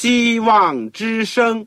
[0.00, 1.66] 希望之声。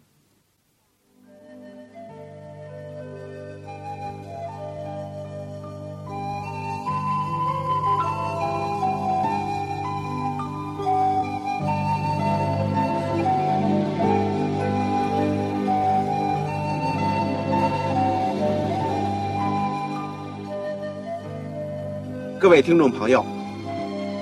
[22.39, 23.25] 各位听众朋友，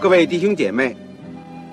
[0.02, 0.98] 各位弟兄姐妹，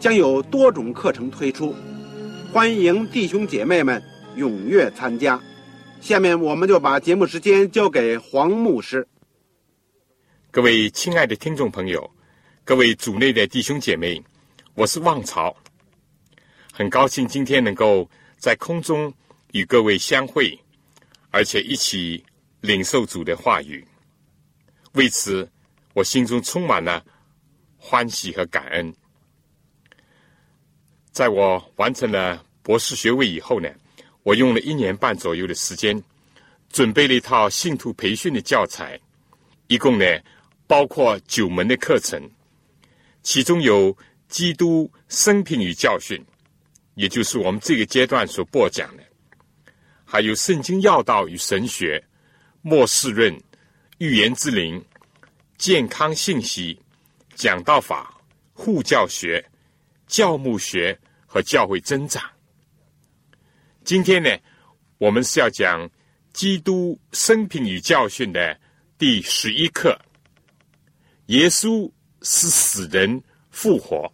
[0.00, 1.76] 将有多种课程推出，
[2.50, 4.02] 欢迎弟兄姐妹们
[4.34, 5.38] 踊跃参加。
[6.00, 9.06] 下面我们就把节目时间交给黄牧师。
[10.50, 12.10] 各位亲爱的听众朋友，
[12.64, 14.20] 各位组内的弟兄姐妹，
[14.74, 15.54] 我是旺朝，
[16.72, 19.12] 很高兴今天能够在空中
[19.52, 20.58] 与各位相会，
[21.30, 22.24] 而且一起
[22.62, 23.86] 领受主的话语。
[24.92, 25.46] 为此。
[25.92, 27.04] 我心中充满了
[27.76, 28.94] 欢喜和感恩。
[31.12, 33.68] 在我完成了博士学位以后呢，
[34.22, 36.00] 我用了一年半左右的时间，
[36.70, 38.98] 准备了一套信徒培训的教材，
[39.66, 40.04] 一共呢
[40.66, 42.30] 包括九门的课程，
[43.22, 43.96] 其中有
[44.28, 46.22] 基督生平与教训，
[46.94, 49.02] 也就是我们这个阶段所播讲的，
[50.04, 52.02] 还有圣经要道与神学、
[52.62, 53.36] 末世论、
[53.98, 54.82] 预言之灵。
[55.58, 56.80] 健康信息、
[57.34, 58.18] 讲道法、
[58.54, 59.44] 护教学、
[60.10, 62.20] 教牧学和教会增长。
[63.84, 64.28] 今天呢，
[64.98, 65.88] 我们是要讲
[66.32, 68.58] 基督生平与教训的
[68.98, 69.96] 第十一课。
[71.26, 71.88] 耶稣
[72.22, 74.12] 是死人复活。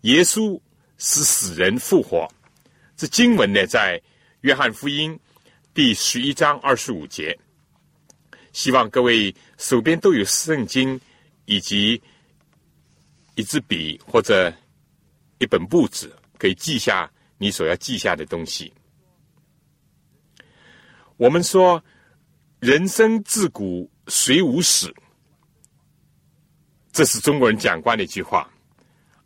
[0.00, 0.58] 耶稣
[0.96, 2.26] 是死人复活。
[2.96, 4.00] 这经文呢，在
[4.40, 5.16] 约翰福音
[5.74, 7.38] 第十一章二十五节。
[8.54, 10.98] 希望各位手边都有圣经，
[11.44, 12.02] 以及
[13.34, 14.52] 一支笔或者
[15.42, 18.72] 一本簿子，可以记下你所要记下的东西。
[21.16, 21.82] 我们说，
[22.60, 24.94] 人生自古谁无死，
[26.92, 28.48] 这是中国人讲惯的一句话，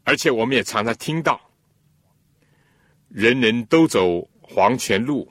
[0.04, 1.38] 而且我们也常常听到，
[3.10, 5.30] 人人都走黄泉路，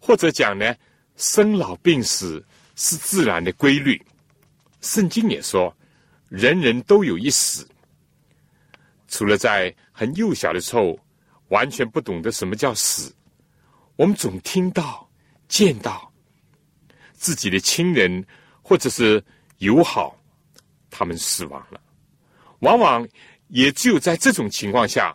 [0.00, 0.74] 或者讲呢，
[1.16, 2.44] 生老病死。
[2.82, 4.00] 是自然的规律。
[4.80, 5.76] 圣经也说，
[6.30, 7.68] 人人都有一死。
[9.10, 10.98] 除了在很幼小的时候
[11.48, 13.14] 完全不懂得什么叫死，
[13.96, 15.06] 我们总听到、
[15.48, 16.10] 见到
[17.12, 18.24] 自己的亲人
[18.62, 19.22] 或者是
[19.58, 20.16] 友好，
[20.88, 21.78] 他们死亡了。
[22.60, 23.06] 往往
[23.48, 25.14] 也只有在这种情况下，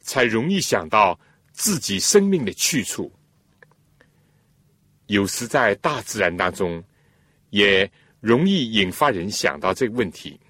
[0.00, 1.20] 才容易想到
[1.52, 3.12] 自己生命的去处。
[5.08, 6.82] 有时在大自然当中。
[7.52, 10.40] 也容易引发人想到这个问题，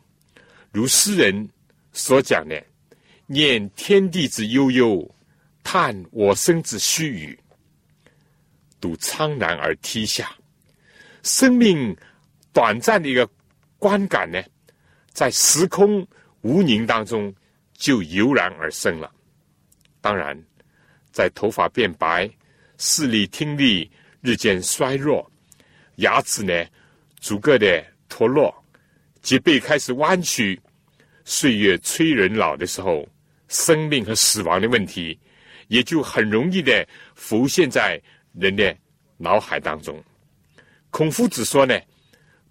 [0.70, 1.50] 如诗人
[1.92, 2.64] 所讲的
[3.32, 5.10] ：“念天地之悠悠，
[5.64, 7.38] 叹我生之须臾。
[8.78, 10.30] 睹苍然而涕下。”
[11.24, 11.96] 生命
[12.52, 13.26] 短暂的一个
[13.78, 14.38] 观感呢，
[15.12, 16.06] 在时空
[16.42, 17.34] 无宁当中
[17.72, 19.10] 就油然而生了。
[20.02, 20.38] 当然，
[21.10, 22.28] 在头发变白、
[22.76, 23.90] 视力听力
[24.20, 25.32] 日渐衰弱、
[25.96, 26.52] 牙齿呢？
[27.18, 28.54] 逐个的脱落，
[29.22, 30.60] 脊背开始弯曲，
[31.24, 33.08] 岁月催人老的时候，
[33.52, 35.16] 生命和死亡的问题，
[35.68, 38.00] 也就很容易的浮现在
[38.32, 38.74] 人的
[39.18, 40.02] 脑海当中。
[40.90, 41.78] 孔夫子说呢：“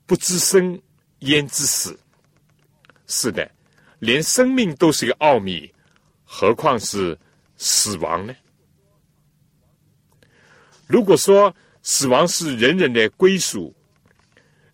[0.06, 0.80] 不知生，
[1.20, 2.00] 焉知死？”
[3.08, 3.50] 是的，
[4.00, 5.74] 连生命都是个奥秘，
[6.24, 7.18] 何况是
[7.58, 8.36] 死亡呢？
[10.86, 13.74] 如果说死亡是人人的归属，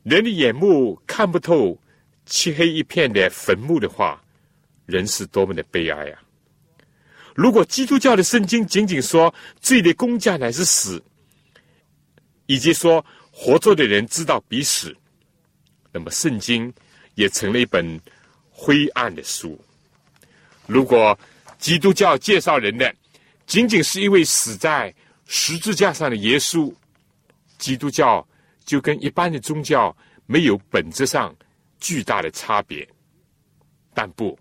[0.03, 1.79] 人的眼目看不透
[2.25, 4.21] 漆黑一片的坟墓的话，
[4.87, 6.19] 人是多么的悲哀啊！
[7.35, 9.31] 如果基督教的圣经仅仅说
[9.61, 10.99] 罪的工价乃是死，
[12.47, 14.91] 以及说活着的人知道必死，
[15.91, 16.73] 那么圣经
[17.13, 18.01] 也成了一本
[18.49, 19.55] 灰暗的书。
[20.65, 21.15] 如果
[21.59, 22.91] 基督教介绍人的
[23.45, 24.91] 仅仅是一位死在
[25.27, 26.73] 十字架上的耶稣，
[27.59, 28.27] 基督教。
[28.67, 29.95] 就跟一般的宗教
[30.25, 31.33] 没有本质上
[31.79, 32.85] 巨大的差别，
[33.93, 34.37] 但不，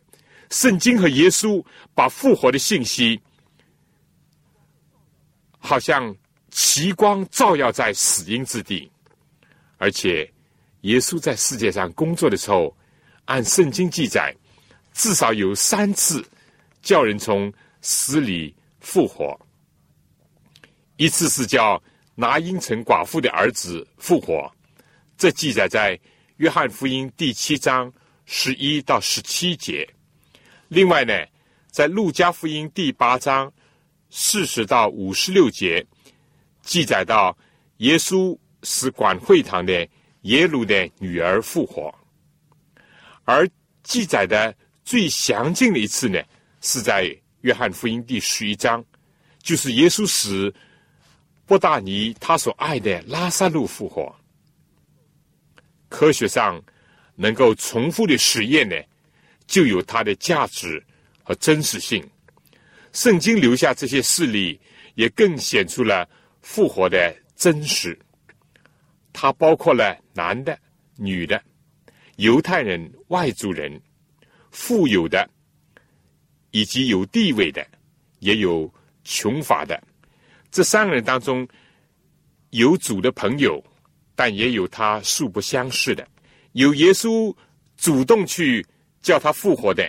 [0.50, 1.64] 圣经和耶稣
[1.94, 3.20] 把复活的信息，
[5.58, 6.14] 好像
[6.50, 8.90] 奇光照耀在死荫之地，
[9.78, 10.30] 而且
[10.82, 12.74] 耶稣在世界上工作的时候，
[13.24, 14.34] 按圣经记载，
[14.92, 16.24] 至少有三次
[16.80, 19.38] 叫人从死里复活。
[20.96, 21.82] 一次是叫
[22.14, 24.50] 拿因城寡妇的儿子复活，
[25.18, 25.98] 这记载在
[26.36, 27.92] 约翰福音第七章
[28.24, 29.86] 十一到十七节。
[30.68, 31.12] 另外呢，
[31.70, 33.52] 在路加福音第八章
[34.10, 35.84] 四十到五十六节，
[36.62, 37.36] 记载到
[37.78, 39.88] 耶稣使管会堂的
[40.22, 41.94] 耶鲁的女儿复活。
[43.24, 43.48] 而
[43.82, 44.54] 记载的
[44.84, 46.22] 最详尽的一次呢，
[46.60, 48.84] 是在约翰福音第十一章，
[49.42, 50.54] 就是耶稣使。
[51.48, 54.12] 波大尼他所爱的拉萨路复活，
[55.88, 56.60] 科学上
[57.14, 58.74] 能够重复的实验呢，
[59.46, 60.82] 就有它的价值
[61.22, 62.04] 和真实性。
[62.92, 64.58] 圣经留下这些事例，
[64.94, 66.08] 也更显出了
[66.40, 67.98] 复活的真实。
[69.12, 70.58] 它包括了男的、
[70.96, 71.42] 女的、
[72.16, 73.80] 犹太人、外族人、
[74.50, 75.28] 富有的，
[76.50, 77.66] 以及有地位的，
[78.20, 78.72] 也有
[79.04, 79.82] 穷乏的。
[80.50, 81.46] 这三个人当中，
[82.50, 83.62] 有主的朋友，
[84.14, 86.02] 但也有他素不相识的；
[86.52, 87.34] 有耶稣
[87.76, 88.64] 主动去
[89.06, 89.88] 叫他复活的，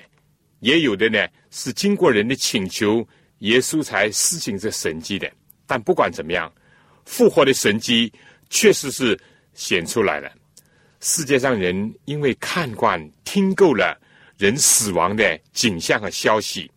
[0.60, 3.04] 也有的呢是经过人的请求，
[3.40, 5.28] 耶稣才施行这神迹的。
[5.66, 6.54] 但不管怎么样，
[7.04, 8.14] 复活的神迹
[8.52, 9.20] 确实是
[9.56, 10.32] 显出来了。
[11.00, 14.00] 世界上人因为看惯、听够了
[14.38, 16.70] 人死亡的景象和消息，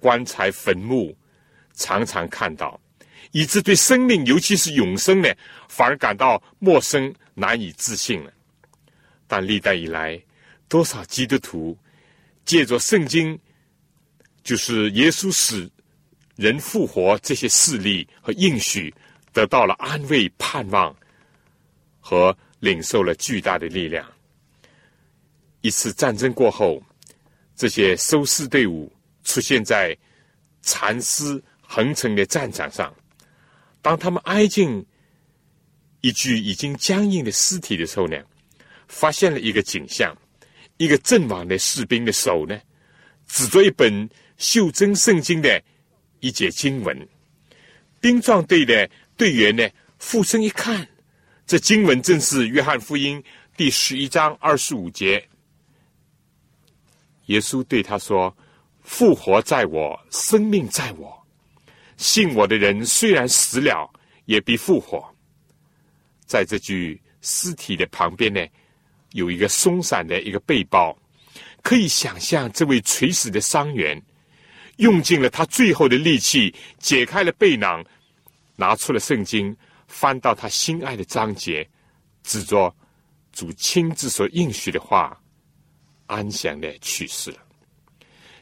[0.00, 1.16] 棺材、坟墓，
[1.74, 2.80] 常常看到。
[3.30, 5.28] 以致对生命，尤其是永生呢，
[5.68, 8.32] 反而感到陌生、难以置信了。
[9.28, 10.20] 但历代以来，
[10.68, 11.76] 多少基督徒
[12.44, 13.38] 借着圣经，
[14.44, 15.68] 就是耶稣使
[16.36, 18.94] 人复活这些事例和应许，
[19.32, 20.94] 得到了安慰、盼望
[22.00, 24.06] 和领受了巨大的力量。
[25.60, 26.82] 一次战争过后，
[27.56, 28.92] 这些收尸队伍
[29.24, 29.96] 出现在
[30.62, 32.94] 蚕丝横陈的战场上。
[33.82, 34.84] 当他们挨近
[36.00, 38.16] 一具已经僵硬的尸体的时候呢，
[38.86, 40.16] 发现了一个景象：
[40.78, 42.58] 一个阵亡的士兵的手呢，
[43.26, 44.08] 指着一本
[44.38, 45.62] 袖珍圣经的
[46.20, 47.08] 一节经文。
[48.00, 50.88] 兵壮队的队员呢，俯身一看，
[51.46, 53.22] 这经文正是约翰福音
[53.56, 55.28] 第十一章二十五节。
[57.26, 58.34] 耶稣对他说
[58.82, 61.14] ：“复活在我，生命在我。”
[61.98, 63.92] 信我的人虽然死了，
[64.26, 65.12] 也必复活。
[66.24, 68.40] 在这具尸体的旁边呢，
[69.18, 70.96] 有一个松散的一个背包，
[71.62, 74.00] 可以想象这位垂死的伤员
[74.76, 77.84] 用尽了他最后的力气，解开了背囊，
[78.56, 79.54] 拿出了圣经，
[79.86, 81.68] 翻到他心爱的章节，
[82.22, 82.74] 指着
[83.32, 85.20] 主亲自所应许的话，
[86.06, 87.38] 安详的去世了。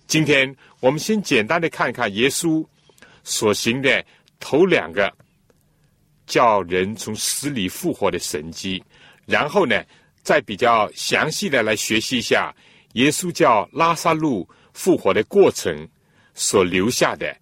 [0.06, 2.64] 今天我们先简单的看看耶稣。
[3.28, 4.06] 所行的
[4.38, 5.12] 头两个
[6.28, 8.80] 叫人从死里复活的神迹，
[9.24, 9.82] 然后呢，
[10.26, 12.52] 再比较详细的来学习一下
[12.94, 15.88] 耶稣叫拉萨路复活的过程
[16.34, 17.32] 所留下的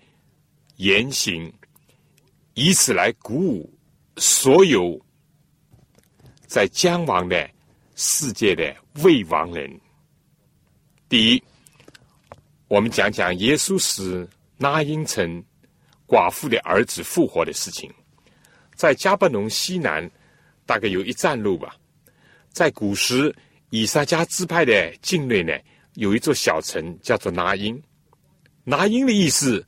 [0.77, 1.51] 言行，
[2.53, 3.79] 以此来鼓舞
[4.19, 5.01] 所有
[6.47, 7.51] 在将亡的
[7.95, 9.81] 世界的未亡人。
[11.09, 11.43] 第一，
[12.69, 15.43] 我们讲讲耶稣使拉因城。
[16.07, 17.91] 寡妇的儿子复活的事情，
[18.75, 20.09] 在加布农西南
[20.67, 21.75] 大概有一站路吧。
[22.55, 23.35] 在古时
[23.69, 25.53] 以撒加支派的境内呢，
[25.95, 27.79] 有一座小城叫做拿因。
[28.63, 29.67] 拿因的意思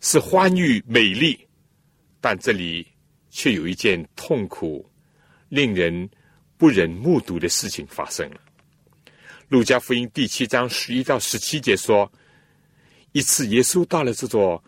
[0.00, 1.38] 是欢愉美丽，
[2.20, 2.84] 但这里
[3.30, 4.84] 却有一件痛苦、
[5.50, 6.10] 令人
[6.56, 8.40] 不忍目睹的事情发生了。
[9.48, 12.10] 路加福音第七章十一到十七节说，
[13.12, 14.62] 一次耶稣到了这座。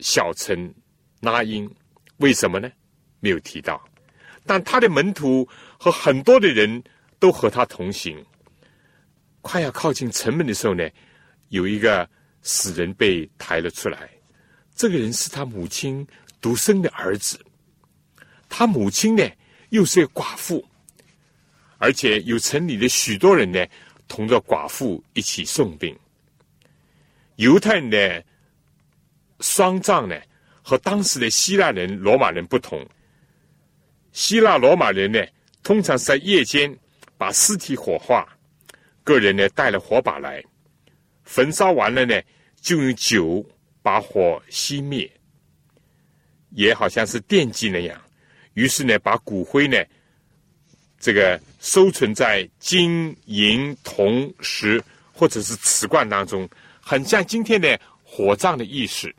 [0.00, 0.74] 小城
[1.20, 1.70] 拉因，
[2.16, 2.68] 为什么呢？
[3.20, 3.82] 没有提到。
[4.44, 6.82] 但他的门徒和很多的人
[7.18, 8.24] 都和他同行。
[9.40, 10.88] 快要靠近城门的时候呢，
[11.48, 12.08] 有一个
[12.42, 14.08] 死人被抬了出来。
[14.74, 16.06] 这个人是他母亲
[16.40, 17.38] 独生的儿子。
[18.48, 19.28] 他母亲呢，
[19.70, 20.66] 又是个寡妇，
[21.78, 23.66] 而且有城里的许多人呢，
[24.08, 25.96] 同着寡妇一起送病。
[27.36, 28.24] 犹太人的。
[29.40, 30.18] 丧葬呢，
[30.62, 32.88] 和当时的希腊人、罗马人不同。
[34.12, 35.22] 希腊、罗马人呢，
[35.64, 36.72] 通常是在夜间
[37.18, 38.24] 把尸体火化，
[39.02, 40.40] 个人呢带了火把来，
[41.24, 42.22] 焚烧完了呢，
[42.60, 43.44] 就用酒
[43.82, 45.10] 把火熄灭，
[46.50, 48.00] 也好像是奠祭那样。
[48.52, 49.82] 于是呢，把骨灰呢，
[51.00, 54.80] 这个收存在金银铜石
[55.12, 59.12] 或者是瓷罐当中，很像今天的火葬的意识。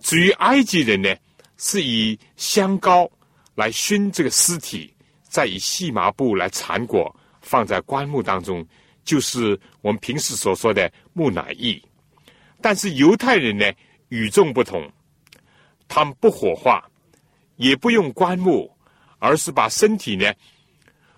[0.00, 1.12] 至于埃及人呢，
[1.56, 3.10] 是以香膏
[3.54, 4.93] 来熏这个尸体，
[5.34, 8.64] 再以细麻布来缠裹，放在棺木当中，
[9.04, 11.82] 就是我们平时所说的木乃伊。
[12.62, 13.68] 但是犹太人呢，
[14.10, 14.88] 与众不同，
[15.88, 16.88] 他们不火化。
[17.56, 18.70] 也不用棺木，
[19.18, 20.32] 而是把身体呢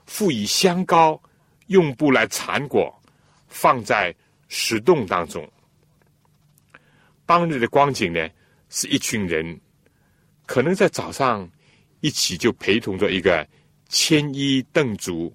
[0.07, 1.21] 附以香膏，
[1.67, 2.95] 用布来缠裹，
[3.49, 4.15] 放在
[4.49, 5.47] 石洞当中。
[7.27, 8.27] 当日的光景呢，
[8.71, 9.61] 是一群人
[10.47, 11.47] 可能在早上
[12.01, 13.47] 一起就陪同着一个
[13.89, 15.35] 牵衣瞪足、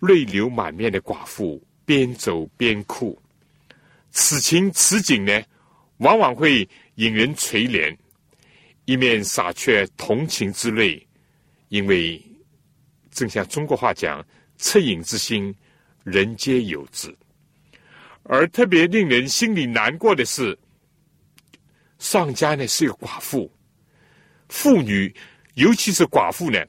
[0.00, 3.20] 泪流满面的寡妇，边走边哭。
[4.10, 5.42] 此情此景呢，
[5.98, 7.96] 往往会引人垂怜。
[8.84, 11.04] 一面洒却同情之泪，
[11.70, 12.22] 因为
[13.10, 14.24] 正像中国话讲
[14.60, 15.52] “恻隐之心，
[16.04, 17.12] 人皆有之”。
[18.22, 20.56] 而特别令人心里难过的是，
[21.98, 23.52] 上家呢是一个寡妇，
[24.48, 25.12] 妇女，
[25.54, 26.64] 尤其是寡妇呢，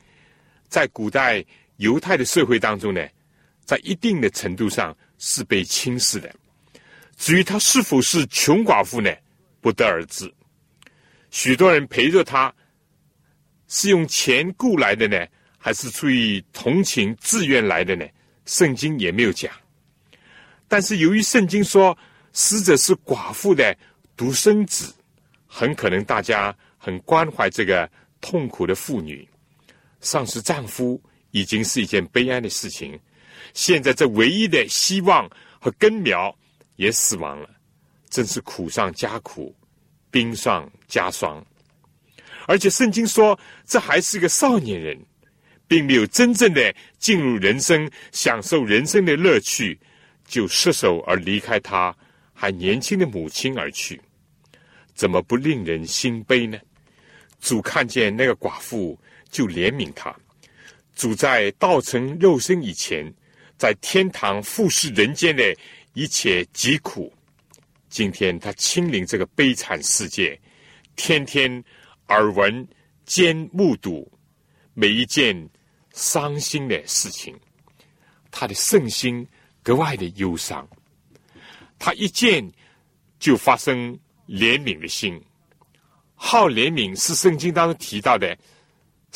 [0.67, 1.43] 在古代
[1.77, 3.05] 犹太的社会当中呢，
[3.65, 6.33] 在一定的程度上是被轻视的。
[7.17, 9.11] 至于她是否是穷寡妇呢，
[9.61, 10.31] 不得而知。
[11.29, 12.53] 许多人陪着他，
[13.67, 18.05] 是用钱雇来的呢，还是出于同情自愿来的呢？
[18.45, 19.51] 圣经也没有讲。
[20.69, 21.97] 但是由于圣经说
[22.31, 23.75] 死者是寡妇的
[24.15, 24.93] 独生子，
[25.45, 27.89] 很可能大家很关怀这个
[28.21, 29.27] 痛苦的妇女，
[30.07, 32.97] 丧失丈夫已经是一件悲哀的事情。
[33.53, 36.33] 现在这唯一的希望和根苗
[36.77, 37.49] 也死亡了，
[38.09, 39.53] 真是苦上加苦。
[40.09, 41.45] 冰上加霜，
[42.47, 44.97] 而且圣经说这还是个少年人，
[45.67, 49.77] 并没有真正的进入人生，享受人生的乐趣，
[50.25, 51.95] 就失手而离开他
[52.33, 54.01] 还年轻的母亲而去，
[54.95, 56.57] 怎么不令人心悲呢？
[57.41, 58.97] 主看见那个寡妇，
[59.29, 60.15] 就怜悯他。
[60.95, 63.13] 主在道成肉身以前，
[63.57, 65.55] 在天堂复视人间的
[65.93, 67.13] 一切疾苦。
[67.89, 70.39] 今天他亲临这个悲惨世界，
[70.95, 71.63] 天天
[72.07, 72.67] 耳闻
[73.05, 74.11] 兼目睹
[74.73, 75.49] 每一件
[75.93, 77.35] 伤心的事情，
[78.31, 79.25] 他的圣心
[79.63, 80.67] 格外的忧伤。
[81.79, 82.51] 他一见
[83.19, 85.19] 就发生怜悯的心，
[86.15, 88.37] 好怜悯是圣经当中提到的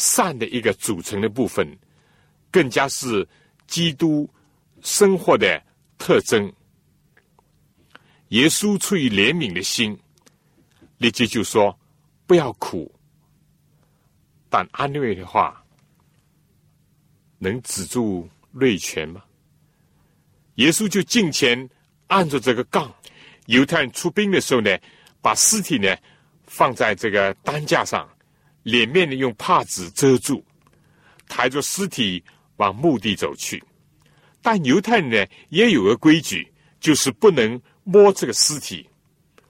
[0.01, 1.77] 善的一个组成的部分，
[2.49, 3.27] 更加是
[3.67, 4.27] 基督
[4.81, 5.61] 生活的
[5.99, 6.51] 特征。
[8.29, 9.95] 耶稣出于怜悯的心，
[10.97, 11.77] 立即就说
[12.25, 12.91] ：“不要苦。”
[14.49, 15.63] 但安慰的话，
[17.37, 19.23] 能止住泪泉吗？
[20.55, 21.69] 耶稣就近前
[22.07, 22.91] 按着这个杠。
[23.45, 24.75] 犹太人出兵的时候呢，
[25.21, 25.95] 把尸体呢
[26.47, 28.09] 放在这个担架上，
[28.63, 30.43] 脸面呢用帕子遮住，
[31.27, 32.23] 抬着尸体
[32.57, 33.63] 往墓地走去。
[34.41, 37.61] 但犹太人呢也有个规矩，就是不能。
[37.83, 38.87] 摸这个尸体，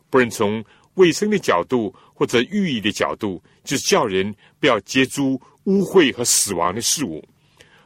[0.10, 0.64] 不能从
[0.94, 5.34] 卫生的角度或者寓意的角度，就是叫人不要接触
[5.66, 7.22] 污秽和死亡的事物，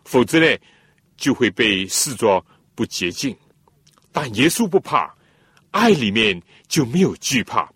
[0.04, 0.58] 否则呢，
[1.18, 3.36] 就会被视作不洁净。
[4.12, 5.12] 但耶稣不怕，
[5.72, 7.68] 爱里面就没有惧怕。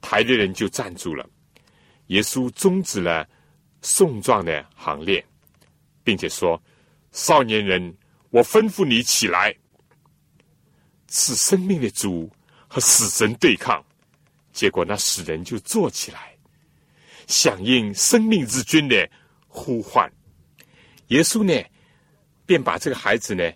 [0.00, 1.24] 抬的人就站住了，
[2.10, 3.26] 耶稣终止了
[3.82, 5.24] 送葬的行列，
[6.02, 6.60] 并且说
[7.12, 7.96] ：“少年人，
[8.30, 9.54] 我吩咐你起来。”
[11.08, 12.28] 是生命的主
[12.68, 13.84] 和死神对抗，
[14.52, 16.36] 结果那死人就坐起来，
[17.28, 19.08] 响应生命之君的
[19.46, 20.10] 呼唤。
[21.08, 21.64] 耶稣呢，
[22.44, 23.52] 便把这个孩子呢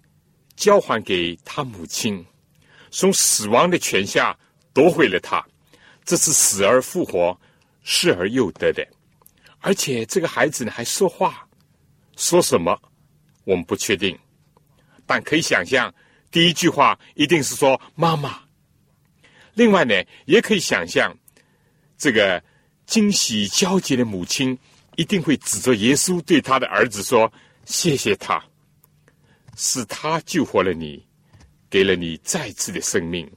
[0.54, 2.24] 交还给他母亲，
[2.90, 4.36] 从死亡的权下
[4.72, 5.44] 夺回了他。
[6.04, 7.40] 这是死而复活、
[7.84, 8.84] 失而又得的。
[9.60, 11.48] 而且这个孩子呢还说话，
[12.16, 12.76] 说什么
[13.44, 14.18] 我们不确定，
[15.06, 15.94] 但可以想象。
[16.30, 18.40] 第一句话一定是说妈妈。
[19.54, 19.94] 另外呢，
[20.26, 21.16] 也可以想象，
[21.96, 22.42] 这个
[22.86, 24.58] 惊喜交集的母亲
[24.96, 27.32] 一定会指着耶稣对他的儿子说
[27.64, 28.44] ：“谢谢他，
[29.56, 31.06] 是他救活了你，
[31.70, 33.30] 给了你再次的生命。”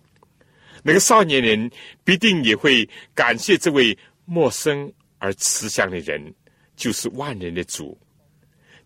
[0.81, 1.69] 那个少年人
[2.03, 3.95] 必定也会感谢这位
[4.29, 6.21] 陌生而慈祥的人，
[6.75, 7.97] 就是万人的主。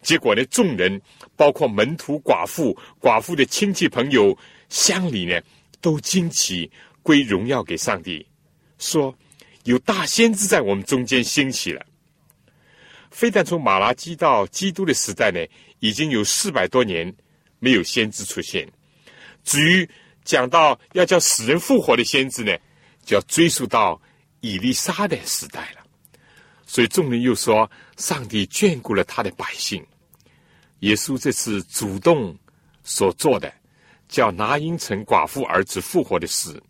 [0.02, 1.02] 结果呢，众人
[1.36, 4.38] 包括门徒、寡妇、寡妇的亲戚朋友、
[4.70, 5.42] 乡里呢，
[5.82, 6.72] 都惊奇
[7.02, 8.26] 归荣耀给上帝，
[8.78, 9.14] 说
[9.64, 11.84] 有大先知在我们中间兴起了。
[13.10, 15.40] 非但从马拉基到基督的时代呢，
[15.80, 17.14] 已经有四百多年
[17.60, 18.68] 没有先知出现。
[19.44, 19.90] 至于
[20.24, 22.56] 讲到要叫死人复活的先知呢，
[23.04, 24.02] 就要追溯到
[24.42, 25.82] 以利沙的时代了。
[26.66, 29.86] 所以众人又说，上帝眷顾了他的百姓。
[30.80, 32.38] 耶稣这次主动
[32.84, 33.54] 所做的，
[34.08, 36.62] 叫拿因城寡妇儿子复活的事，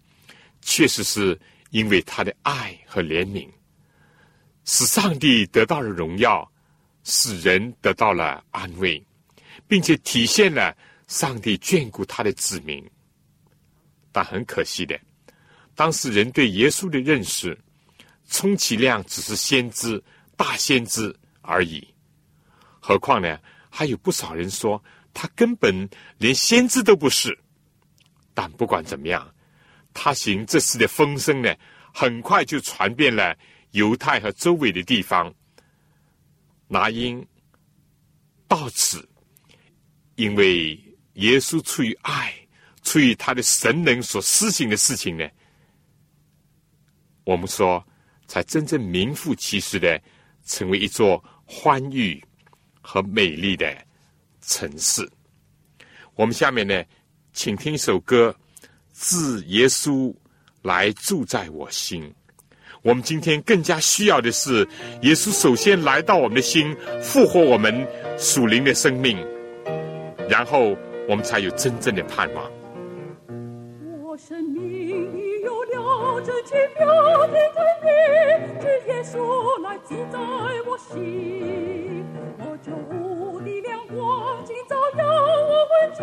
[0.62, 3.48] 确实是因为他的爱和怜悯。
[4.66, 6.50] 使上帝得到了荣耀，
[7.04, 9.04] 使人得到了安慰，
[9.68, 10.76] 并且体现了
[11.08, 12.84] 上帝眷顾他的子民。
[14.12, 15.00] 但很可惜的，
[15.82, 17.58] 当时人对耶稣的认识，
[18.30, 20.00] 充其量只是先知、
[20.38, 21.12] 大先知
[21.42, 21.84] 而已。
[22.80, 24.80] 何况呢，还有不少人说
[25.12, 27.36] 他根本连先知都不是。
[28.36, 29.28] 但不管怎么样，
[29.92, 31.52] 他行这事的风声呢，
[31.92, 33.36] 很快就传遍了。
[33.72, 35.34] 犹太和周围的地方，
[36.68, 37.28] 拿因
[38.48, 39.10] 到此，
[40.14, 40.80] 因为
[41.14, 42.32] 耶稣出于爱，
[42.84, 45.28] 出于他的神能所施行的事情呢，
[47.24, 47.84] 我们说
[48.28, 50.02] 才真正名副其实的
[50.46, 52.24] 成为一座欢愉
[52.82, 53.76] 和美丽的
[54.42, 55.08] 城市。
[56.16, 56.84] 我们下面呢，
[57.34, 58.36] 请听一首歌，
[58.92, 60.14] 《自耶稣
[60.62, 62.04] 来住在我心》。
[62.84, 64.68] 我们今天更加需要的是，
[65.04, 67.88] 耶稣首先来到我们的心，复活我们
[68.18, 69.18] 属灵的生命，
[70.28, 70.76] 然后
[71.08, 72.61] 我们才有真正的盼望。
[77.28, 77.90] 天真明
[78.60, 80.20] 这耶稣来住在
[80.68, 82.06] 我心
[82.40, 86.02] 我就无力量光今早要我问句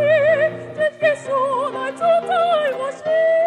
[0.75, 3.38] 这耶稣来住在我心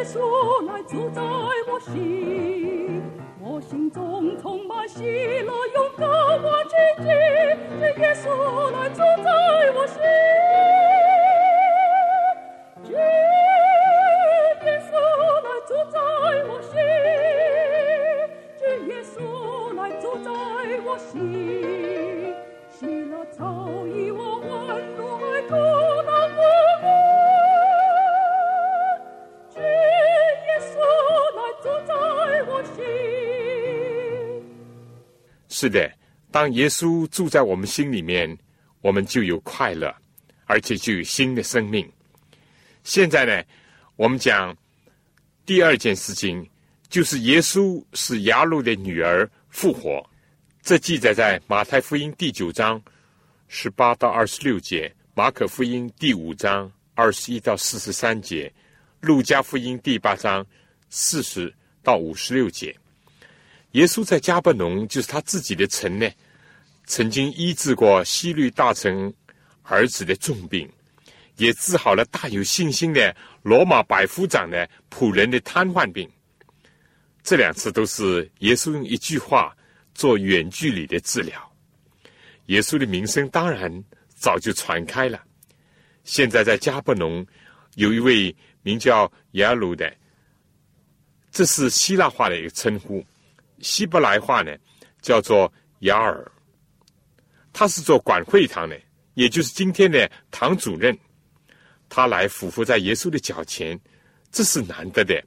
[0.00, 3.02] 耶稣来住在我心，
[3.38, 5.04] 我心中充满喜
[5.42, 6.72] 乐，勇敢我前
[7.04, 7.06] 进，
[7.78, 9.30] 这耶稣来住在
[9.76, 10.00] 我心，
[35.60, 35.92] 是的，
[36.30, 38.34] 当耶稣住在我们心里面，
[38.80, 39.94] 我们就有快乐，
[40.46, 41.86] 而且就有新的生命。
[42.82, 43.44] 现在呢，
[43.96, 44.56] 我们讲
[45.44, 46.48] 第二件事情，
[46.88, 50.02] 就是耶稣是雅鲁的女儿复活。
[50.62, 52.82] 这记载在马太福音第九章
[53.46, 58.50] 十八到二十六节，马可福音第五章二十一到四十三节，
[59.02, 60.42] 路加福音第八章
[60.88, 62.74] 四十到五十六节。
[63.72, 66.08] 耶稣在加伯农，就是他自己的城呢，
[66.86, 69.12] 曾经医治过西律大臣
[69.62, 70.70] 儿子的重病，
[71.36, 76.08] 也治好了大有信心的罗马百夫长的仆人的瘫痪病。
[77.22, 79.54] 这两次都是耶稣用一句话。
[79.92, 81.52] 做远距离的治疗，
[82.46, 83.70] 耶稣的名声当然
[84.14, 85.20] 早就传开了。
[86.04, 87.26] 现在在加布农
[87.74, 89.92] 有一位名叫耶鲁的，
[91.30, 93.04] 这是希腊话的一个称呼，
[93.60, 94.56] 希伯来话呢
[95.00, 96.30] 叫做雅尔。
[97.52, 98.80] 他是做管会堂的，
[99.14, 100.96] 也就是今天的堂主任。
[101.88, 103.78] 他来俯伏在耶稣的脚前，
[104.30, 105.22] 这是难得的。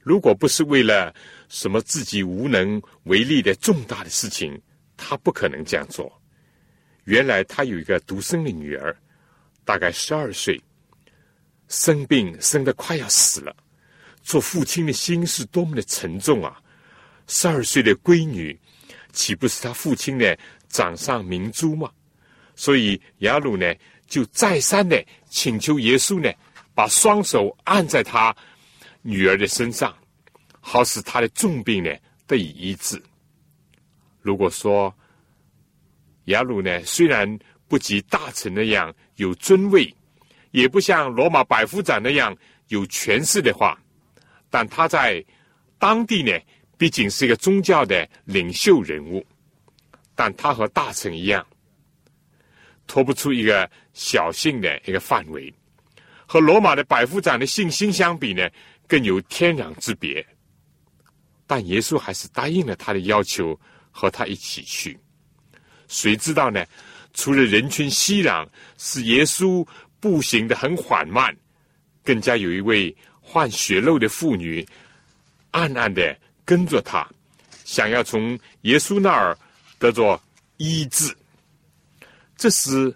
[0.00, 1.14] 如果不是为了。
[1.48, 4.58] 什么自己无能为力的重大的事情，
[4.96, 6.10] 他不可能这样做。
[7.04, 8.96] 原来他有一个独生的女儿，
[9.62, 10.58] 大概十二岁，
[11.68, 13.54] 生病生得快要死了。
[14.22, 16.58] 做父亲的心是多么的沉重啊！
[17.26, 18.58] 十二岁的闺女，
[19.12, 21.90] 岂不是他父亲的掌上明珠吗？
[22.54, 23.74] 所以雅鲁呢，
[24.06, 26.30] 就再三的请求耶稣呢，
[26.74, 28.34] 把双手按在他
[29.02, 29.94] 女儿的身上。
[30.64, 31.90] 好使他的重病呢
[32.24, 33.02] 得以医治。
[34.20, 34.94] 如果说
[36.26, 39.92] 雅鲁呢，虽然不及大臣那样有尊位，
[40.52, 42.32] 也不像罗马百夫长那样
[42.68, 43.76] 有权势的话，
[44.50, 45.24] 但他在
[45.80, 46.30] 当地呢，
[46.82, 49.24] 毕竟是一个宗教的领袖人物。
[50.16, 51.46] 但他和大臣一样，
[52.88, 55.54] 脱不出一个小姓的一个范围，
[56.26, 58.50] 和罗马的百夫长的信心相比呢，
[58.88, 60.26] 更有天壤之别。
[61.46, 63.56] 但耶稣还是答应了他的要求，
[63.92, 64.98] 和他一起去。
[65.86, 66.66] 谁知道呢？
[67.14, 68.44] 除了人群熙攘，
[68.76, 69.64] 使耶稣
[70.00, 71.32] 步行的很缓慢，
[72.02, 74.66] 更加有一位患血肉的妇女，
[75.52, 77.08] 暗暗的跟着他，
[77.64, 79.36] 想要从耶稣那儿
[79.78, 80.20] 得着
[80.56, 81.14] 医治。
[82.36, 82.94] 这时，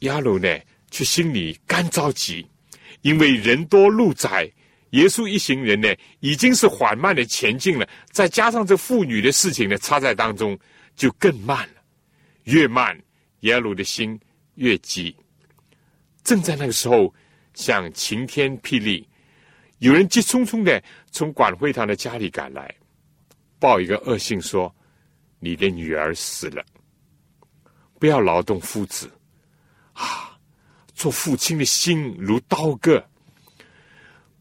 [0.00, 0.58] 亚鲁呢，
[0.90, 2.46] 却心里干着急，
[3.02, 4.50] 因为人多路窄。
[4.90, 10.58] 耶稣一行人呢，已经是缓慢的前进了，再加上这妇女的事情呢，插在当中，
[10.96, 11.74] 就更慢了。
[12.44, 13.00] 越慢，
[13.40, 14.18] 耶鲁的心
[14.56, 15.14] 越急。
[16.24, 17.14] 正在那个时候，
[17.54, 19.08] 像晴天霹雳，
[19.80, 22.72] 有人急匆匆的从管会堂的家里赶来，
[23.58, 24.74] 报一个恶信说
[25.40, 26.64] ：“你的女儿死了，
[27.98, 29.10] 不要劳动夫子。”
[29.94, 30.38] 啊，
[30.94, 33.02] 做父亲的心如刀割。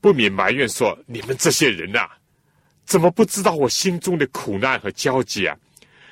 [0.01, 2.07] 不免埋怨说：“你们这些人呐，
[2.85, 5.57] 怎么不知道我心中的苦难和焦急啊？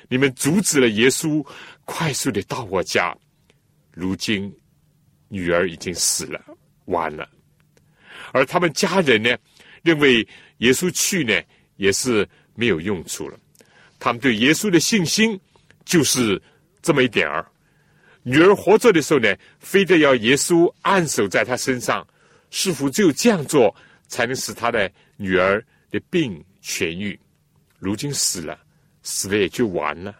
[0.08, 1.46] 你们阻止了耶稣
[1.84, 3.14] 快速的到我家，
[3.92, 4.50] 如今
[5.28, 6.42] 女儿已经死了，
[6.86, 7.28] 完了。
[8.32, 9.36] 而他们家人呢，
[9.82, 10.26] 认为
[10.58, 11.40] 耶稣去呢
[11.76, 13.38] 也是没有用处了。
[13.98, 15.38] 他们对耶稣的信心
[15.84, 16.40] 就是
[16.82, 17.44] 这么一点儿。
[18.22, 22.06] 女儿活着的时候呢，非得要耶稣按手在她身上。”
[22.50, 27.20] 似乎只有这样做，才能使他的女儿的病痊愈。
[27.78, 28.58] 如今死了，
[29.02, 30.16] 死了也就完了，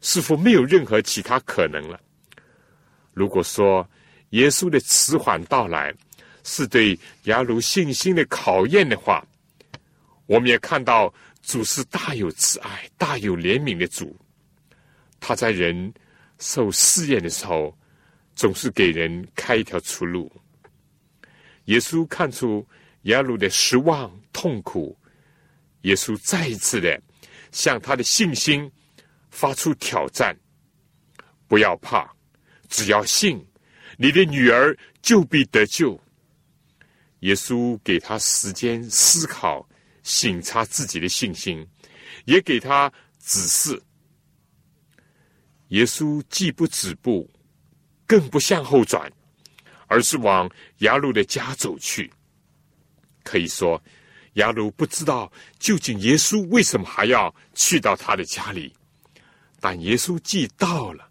[0.00, 2.00] 似乎没有任何其他可能了。
[3.12, 3.88] 如果说
[4.30, 5.94] 耶稣的迟缓到来
[6.44, 9.26] 是对雅鲁信心的考验的话，
[10.26, 14.16] 我们也看到主是大有慈爱、大有怜悯的主。
[15.18, 15.92] 他在人
[16.38, 17.76] 受试验的时候，
[18.36, 20.30] 总是给人开一条出路。
[21.64, 22.66] 耶稣看出
[23.02, 24.96] 雅鲁的失望、痛苦，
[25.82, 27.00] 耶稣再一次的
[27.52, 28.70] 向他的信心
[29.30, 30.36] 发出挑战：
[31.48, 32.14] 不要怕，
[32.68, 33.42] 只要信，
[33.96, 35.98] 你的女儿就必得救。
[37.24, 39.68] 耶稣给他时间思考、
[40.02, 41.66] 省察自己的信心，
[42.24, 43.82] 也给他指示。
[45.68, 47.30] 耶稣既不止步，
[48.06, 49.10] 更不向后转。
[49.86, 52.10] 而是往雅鲁的家走去。
[53.22, 53.80] 可以说，
[54.32, 58.74] 雅鲁不知道究竟耶稣为什么还要去到他的家里。
[59.60, 61.08] 但耶稣既到了，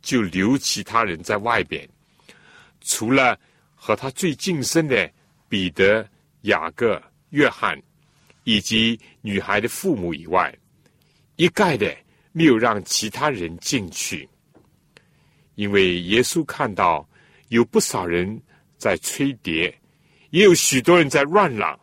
[0.00, 1.88] 就留其他人在外边，
[2.80, 3.38] 除了
[3.74, 5.12] 和他最近身的
[5.52, 6.08] 彼得、
[6.44, 7.78] 雅各、约翰
[8.44, 10.50] 以及女孩的父母以外，
[11.36, 11.94] 一概的
[12.32, 14.26] 没有让其他人进去，
[15.56, 17.06] 因为耶稣看到。
[17.48, 18.40] 有不少人
[18.78, 19.70] 在吹笛，
[20.30, 21.78] 也有许多人在乱嚷，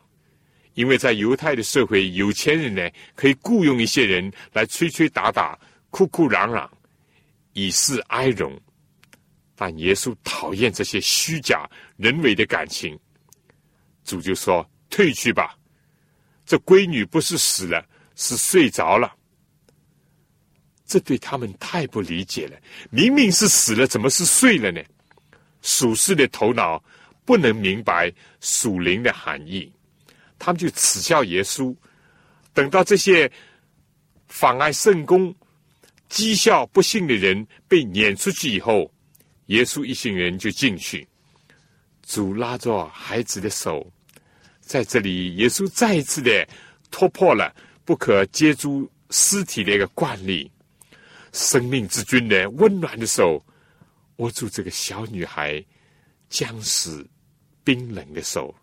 [0.73, 5.55] 因为在犹太的社会，有钱人呢可以雇佣一些人来吹吹打打、
[5.91, 6.67] 哭哭嚷嚷，
[7.53, 8.59] 以示哀荣。
[9.55, 12.99] 但耶稣讨厌这些虚假、人为的感情，
[14.09, 15.55] 主就说：“退去吧，
[16.43, 19.13] 这闺女不是死了，是睡着了。”
[20.87, 22.57] 这对他们太不理解了。
[22.89, 24.81] 明明是死了，怎么是睡了呢？
[25.61, 26.83] 属世的头脑
[27.23, 29.71] 不能明白属灵的含义，
[30.39, 31.75] 他们就耻笑耶稣。
[32.51, 33.31] 等到这些
[34.27, 35.31] 妨碍圣公、
[36.09, 38.91] 讥笑不幸的人被撵出去以后，
[39.47, 41.07] 耶稣一行人就进去。
[42.01, 43.85] 主拉着孩子的手，
[44.69, 46.47] 在这里，耶稣再一次的
[46.91, 47.51] 突破了
[47.83, 50.51] 不可接触尸体的一个惯例。
[51.33, 53.43] 生命之君的温暖的手。
[54.17, 55.63] 握住这个小女孩
[56.29, 57.07] 僵死、
[57.63, 58.53] 冰冷的手，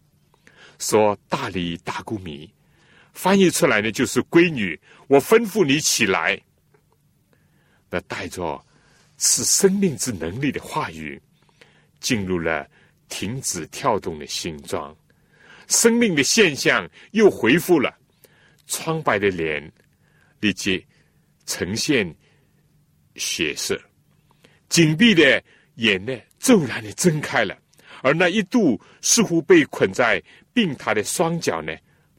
[0.79, 2.53] 说：“大理大姑米，
[3.14, 6.38] 翻译出来呢就是闺女，我吩咐你起来。”
[7.88, 8.62] 那带着
[9.16, 11.21] 是生命之能力的话语，
[12.01, 12.69] 进入了
[13.09, 14.95] 停止跳动的心脏，
[15.68, 17.96] 生命的现象又恢复了，
[18.66, 19.72] 苍白的脸
[20.40, 20.85] 立即
[21.44, 22.14] 呈现
[23.16, 23.81] 血色。
[24.68, 25.42] 紧闭的
[25.76, 27.57] 眼呢，骤然的睁开了，
[28.02, 31.72] 而那一度似乎被捆在病榻的双脚呢，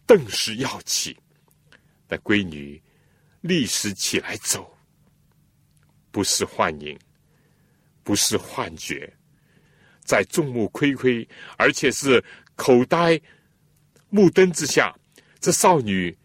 [0.05, 1.17] 顿时要起。
[2.07, 2.81] 那闺女
[3.41, 4.77] 立时起来走，
[6.09, 6.97] 不是幻影，
[8.03, 9.13] 不是幻觉，
[10.05, 12.23] 在众目睽睽，而且是
[12.55, 13.19] 口呆
[14.09, 14.95] 目灯之下，
[15.39, 16.15] 这少女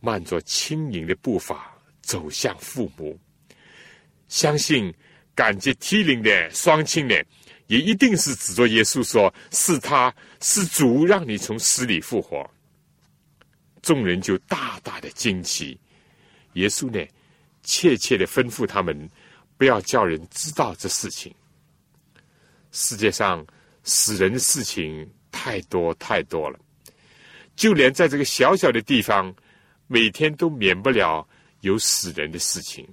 [0.00, 3.18] 慢着轻盈的步伐走向父母，
[4.28, 4.92] 相信
[5.34, 7.14] 感激涕零的双亲呢，
[7.66, 12.48] 也一定是指着耶稣说：“是他是主，让你从死里复活。”
[13.80, 15.78] 众人就大大的惊奇。
[16.54, 17.06] 耶稣呢，
[17.62, 19.08] 切切的吩咐他们，
[19.56, 21.34] 不要叫人知道这事情。
[22.72, 23.46] 世界上
[23.84, 26.58] 死人的事情太多太多了，
[27.60, 29.30] 就连在这个小小的地方，
[29.86, 31.28] 每天都免不了
[31.60, 32.88] 有死人的事情。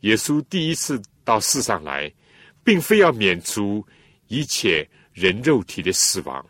[0.00, 2.12] 耶稣第一次到世上来，
[2.62, 3.82] 并非要免除
[4.26, 6.46] 一切人肉体的死亡，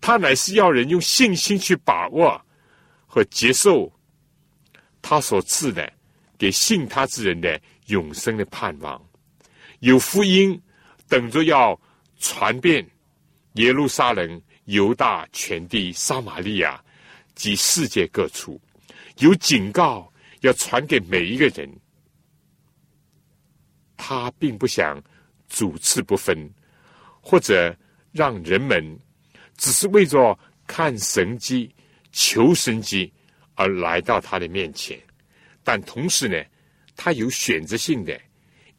[0.00, 2.40] 他乃是要人用信心去把握
[3.06, 3.92] 和接受。
[5.02, 5.92] 他所赐的，
[6.38, 9.06] 给信他之人的永生的盼望，
[9.80, 10.58] 有福音
[11.08, 11.78] 等着要
[12.18, 12.88] 传遍
[13.56, 16.80] 耶路撒冷、犹大全地、撒玛利亚
[17.34, 18.60] 及世界各处，
[19.18, 21.68] 有警告要传给每一个人。
[23.96, 25.02] 他并不想
[25.48, 26.48] 主次不分，
[27.20, 27.76] 或者
[28.12, 28.96] 让人们
[29.56, 31.74] 只是为着看神迹、
[32.12, 33.12] 求神迹。
[33.58, 35.00] 而来到他的面前，
[35.64, 36.36] 但同时呢，
[36.94, 38.20] 他有选择性的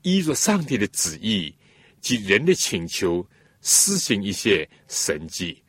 [0.03, 1.51] 依着上帝的旨意
[1.99, 3.27] 及人的请求
[3.63, 5.59] 施行一些神迹，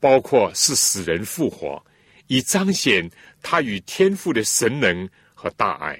[0.00, 1.84] 包括使死人复活，
[2.26, 3.10] 以彰显
[3.42, 5.98] 他与天父的神能和大爱。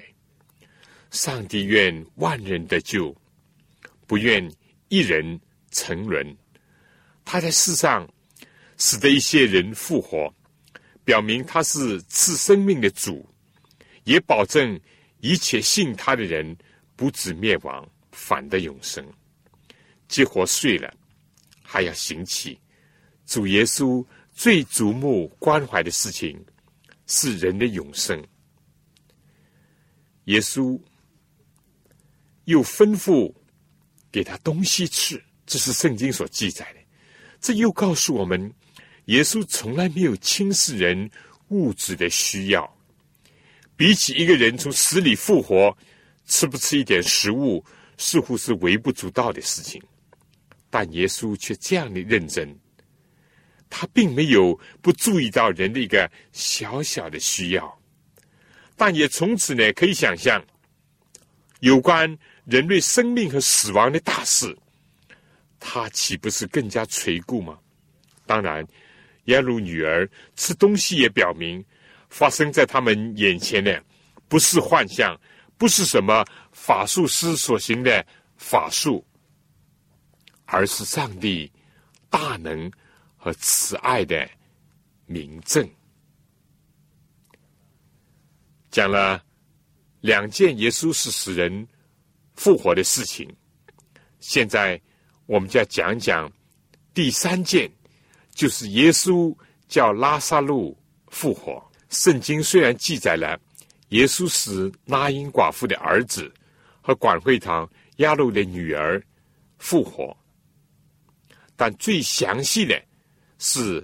[1.11, 3.15] 上帝愿万人得救，
[4.05, 4.51] 不愿
[4.89, 5.39] 一人
[5.71, 6.37] 沉沦。
[7.25, 8.07] 他在世上
[8.77, 10.33] 使得一些人复活。
[11.05, 13.27] 表明他是赐生命的主，
[14.03, 14.79] 也保证
[15.21, 16.55] 一切信他的人
[16.95, 19.03] 不止灭亡，反得永生。
[20.07, 20.93] 既活睡了，
[21.63, 22.59] 还要行起。
[23.29, 26.43] 主耶稣最瞩目关怀的事情
[27.05, 28.19] 是人的永生。
[30.25, 30.79] 耶稣
[32.45, 33.31] 又吩咐
[34.11, 36.79] 给他东西吃，这是圣经所记载的。
[37.39, 38.51] 这又告诉我们。
[39.05, 41.09] 耶稣从来没有轻视人
[41.47, 42.77] 物质的需要，
[43.75, 45.75] 比起一个人从死里复活，
[46.25, 47.63] 吃不吃一点食物，
[47.97, 49.81] 似乎是微不足道的事情。
[50.69, 52.55] 但耶稣却这样的认真，
[53.69, 57.79] 他并没有不注意到人的一个小小的需要，
[58.75, 60.43] 但也从此呢，可以想象，
[61.59, 64.57] 有关人类生命和死亡的大事，
[65.59, 67.57] 他岂不是更加垂顾吗？
[68.25, 68.65] 当然。
[69.25, 71.63] 耶路女儿吃东西，也表明
[72.09, 73.83] 发生在他们眼前的
[74.27, 75.15] 不是幻象，
[75.55, 78.03] 不是什么法术师所行的
[78.37, 79.05] 法术，
[80.45, 81.51] 而是上帝
[82.09, 82.71] 大能
[83.19, 84.27] 和慈爱的
[85.05, 85.69] 明证。
[88.71, 89.23] 讲了
[90.01, 91.67] 两件耶稣是使人
[92.33, 93.29] 复活的事情，
[94.19, 94.81] 现在
[95.27, 96.31] 我们就要讲讲
[96.95, 97.69] 第三件。
[98.31, 99.35] 就是耶稣
[99.67, 100.77] 叫拉萨路
[101.09, 101.61] 复活。
[101.89, 103.37] 圣经虽然记载了
[103.89, 106.33] 耶稣使拉因寡妇的儿子
[106.79, 109.03] 和管会堂亚路的女儿
[109.57, 110.15] 复活，
[111.57, 112.81] 但最详细的
[113.39, 113.83] 是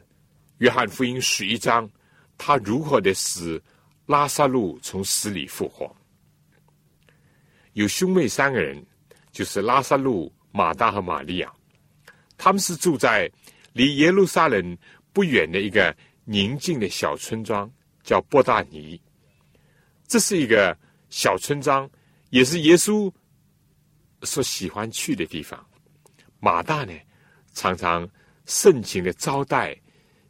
[0.59, 1.89] 约翰福音十一章，
[2.37, 3.59] 他如何的使
[4.05, 5.93] 拉萨路从死里复活。
[7.73, 8.85] 有兄妹三个人，
[9.31, 11.51] 就是拉萨路、马大和玛利亚，
[12.37, 13.27] 他们是住在。
[13.73, 14.77] 离耶路撒冷
[15.11, 17.69] 不远的一个宁静的小村庄
[18.03, 18.97] 叫波大尼，
[20.07, 20.73] 这是一个
[21.09, 21.89] 小村庄，
[22.29, 23.11] 也是耶稣
[24.21, 25.61] 所喜欢去的地方。
[26.39, 26.93] 马大呢，
[27.53, 28.09] 常常
[28.45, 29.75] 盛情的招待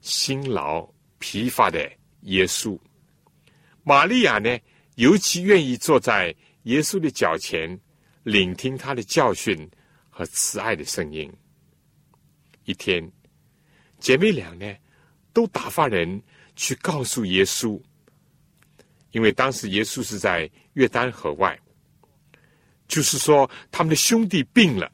[0.01, 0.87] 辛劳
[1.19, 2.79] 疲乏的耶稣；
[3.83, 4.57] 玛利亚呢，
[4.95, 7.79] 尤其愿意坐在耶稣的脚前，
[8.23, 9.69] 聆听他的教训
[10.09, 11.31] 和慈爱的声音。
[12.63, 13.11] 一天。
[13.97, 14.75] 姐妹俩呢，
[15.33, 16.21] 都打发人
[16.55, 17.81] 去告诉耶稣，
[19.11, 21.57] 因为当时耶稣是在约旦河外，
[22.87, 24.91] 就是说他们的兄弟病了。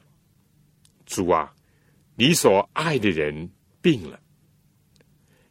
[1.04, 1.52] 主啊，
[2.14, 4.20] 你所爱的人病了。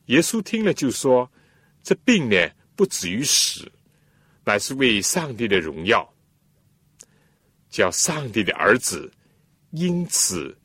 [0.06, 1.32] 耶稣听了就说
[1.84, 3.72] ：“这病呢，不止于死，
[4.44, 6.14] 乃是为上帝的荣耀，
[7.70, 9.12] 叫上帝的儿子
[9.72, 10.58] 因此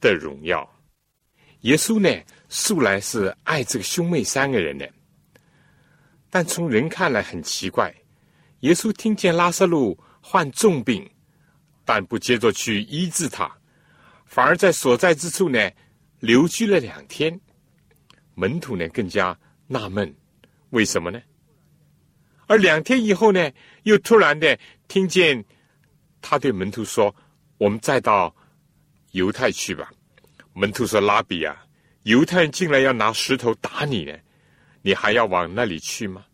[0.00, 0.68] 的荣耀。”
[1.62, 2.08] 耶稣呢？
[2.48, 4.88] 素来是爱这个兄妹三个人的，
[6.30, 7.92] 但从人看来很奇怪，
[8.60, 11.10] 耶稣听见拉萨路患重病，
[11.84, 13.55] 但不接着去医治他，
[14.26, 15.70] 反而在所在之处呢
[16.20, 17.40] 留居了两天。
[18.34, 20.14] 门徒呢更加纳闷，
[20.70, 21.22] 为什么呢？
[22.46, 23.50] 而两天以后呢，
[23.84, 25.42] 又突然的听见
[26.20, 27.14] 他对门徒说
[27.58, 28.34] ：“我们再到
[29.12, 29.90] 犹太去吧。”
[30.54, 31.66] 门徒说：“拉比啊，
[32.04, 34.16] 犹太人进来要拿石头打你呢，
[34.82, 36.24] 你还要往那里去吗？”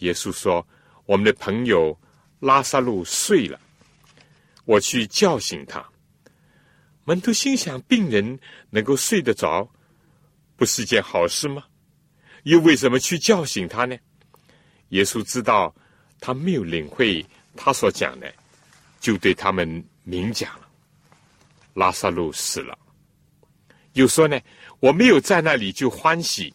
[0.00, 0.66] 耶稣说
[1.06, 1.98] ：“我们的朋友
[2.40, 3.58] 拉萨路睡了，
[4.66, 5.82] 我去叫醒他。”
[7.08, 8.36] 门徒心想：病人
[8.68, 9.70] 能够睡得着，
[10.56, 11.62] 不是件好事吗？
[12.42, 13.96] 又为什么去叫醒他呢？
[14.88, 15.72] 耶稣知道
[16.18, 18.34] 他没有领会他所讲的，
[18.98, 20.66] 就对他们明讲了：
[21.74, 22.76] 拉萨路死了。
[23.92, 24.36] 又说呢，
[24.80, 26.52] 我没有在那里就欢喜，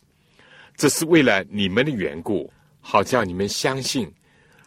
[0.75, 4.13] 这是为了你们的缘故，好叫你们相信。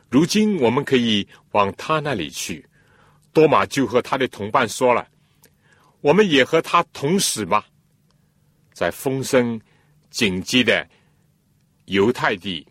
[0.08, 2.66] 如今我们可以往他那里去。
[3.34, 5.06] 多马就和他的同伴说了
[6.04, 7.64] ：“我们也和他同死吧，
[8.74, 9.58] 在风声
[10.10, 10.86] 紧急的
[11.86, 12.66] 犹太地。”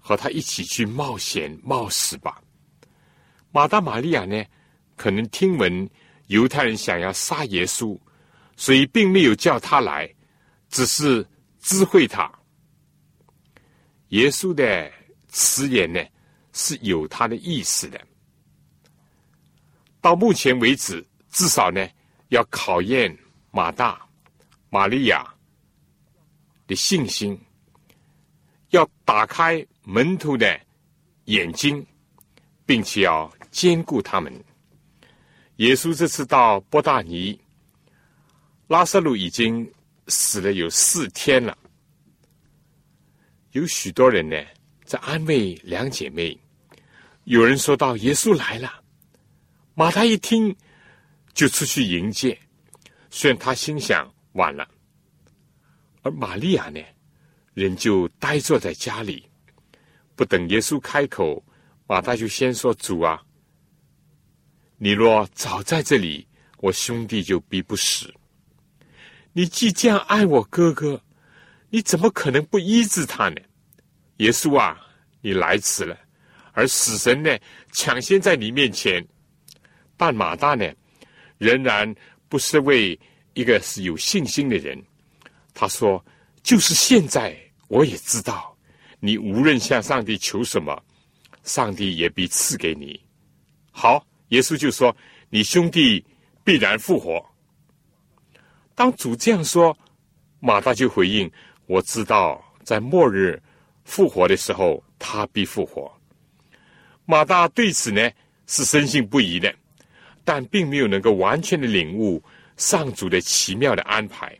[0.00, 2.42] 和他一起去冒险冒死吧。
[3.52, 4.42] 马达玛利亚呢，
[4.96, 5.86] 可能听闻
[6.28, 7.98] 犹太人想要杀耶稣，
[8.56, 10.10] 所以并没有叫他来，
[10.70, 11.26] 只是
[11.60, 12.30] 知会他。
[14.08, 14.90] 耶稣的
[15.28, 16.02] 辞言呢
[16.54, 18.00] 是有他的意思的。
[20.00, 21.86] 到目前为止，至少呢
[22.28, 23.16] 要考验
[23.50, 24.00] 马大、
[24.70, 25.26] 玛利亚
[26.66, 27.38] 的信心，
[28.70, 29.66] 要打开。
[29.90, 30.60] 门徒的
[31.24, 31.82] 眼睛，
[32.66, 34.30] 并且要兼顾他们。
[35.56, 37.40] 耶稣这次到波大尼，
[38.66, 39.66] 拉萨路已经
[40.08, 41.56] 死了有四天了。
[43.52, 44.36] 有许多人呢
[44.84, 46.38] 在安慰两姐妹。
[47.24, 48.70] 有人说到耶稣来了，
[49.74, 50.54] 马太一听
[51.38, 52.36] 就出去迎接，
[53.10, 54.68] 虽然他心想晚了，
[56.02, 56.80] 而玛利亚呢，
[57.54, 59.24] 仍旧呆坐在家里。
[60.16, 61.40] 不等耶稣开口，
[61.86, 63.22] 马大就先说：“主啊，
[64.78, 68.12] 你若早在这里，我兄弟就必不死。
[69.32, 71.00] 你既这样爱我哥哥，
[71.70, 73.40] 你怎么可能不医治他呢？
[74.16, 74.76] 耶稣啊，
[75.20, 75.96] 你来迟了，
[76.50, 77.38] 而死神呢，
[77.70, 79.06] 抢先在你面前。
[79.96, 80.68] 但马大呢，
[81.38, 81.92] 仍然
[82.28, 82.98] 不是为
[83.32, 84.80] 一个是有信心的人。
[85.54, 86.04] 他说：
[86.42, 87.36] 就是现在，
[87.68, 88.54] 我也知道。”
[89.00, 90.76] 你无论向上帝求什么，
[91.44, 93.00] 上帝也必赐给你。
[93.70, 94.94] 好，耶稣就说
[95.30, 96.04] ：“你兄弟
[96.42, 97.24] 必然复活。”
[98.74, 99.78] 当主这样说，
[100.40, 101.30] 马大就回应
[101.66, 103.40] ：“我知道，在末日
[103.84, 105.88] 复活的时候，他必复活。”
[107.06, 108.10] 马大对此呢
[108.48, 109.54] 是深信不疑的，
[110.28, 112.22] 但并没有能够完全的领悟
[112.58, 114.36] 上主的奇妙的安排。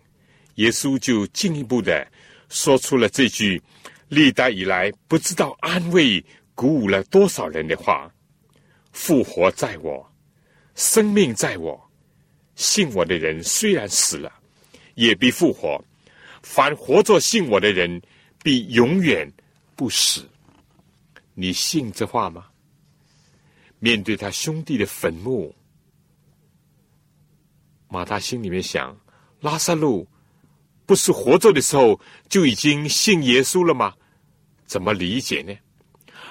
[0.57, 2.07] 耶稣就进一步的
[2.51, 3.63] 说出了这句。
[4.09, 6.23] 历代以来，不知道安慰
[6.55, 8.13] 鼓舞了多少人的话
[8.93, 10.07] ：“复活在我，
[10.75, 11.91] 生命在我，
[12.55, 14.31] 信我的人虽然死了，
[14.95, 15.83] 也必复活；
[16.43, 18.03] 凡活着信我的人，
[18.43, 19.27] 必永远
[19.75, 20.29] 不死。”
[21.33, 22.45] 你信这话吗？
[23.79, 25.55] 面对他兄弟的坟墓，
[27.89, 28.97] 马大心里面想：
[29.41, 30.07] 拉萨路。
[30.87, 33.93] 不是活着的时候就已经信耶稣了吗？
[34.65, 35.55] 怎么理解呢？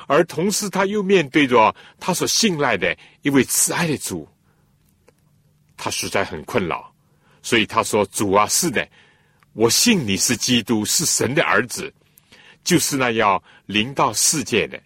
[0.07, 4.27] 而同时，他又面对着他所信赖的一位慈爱的主，
[5.75, 6.91] 他实在很困扰。
[7.43, 8.89] 所以他说：“主啊，是的，
[9.53, 11.93] 我信你是基督，是神的儿子，
[12.63, 14.81] 就是那要临到世界的。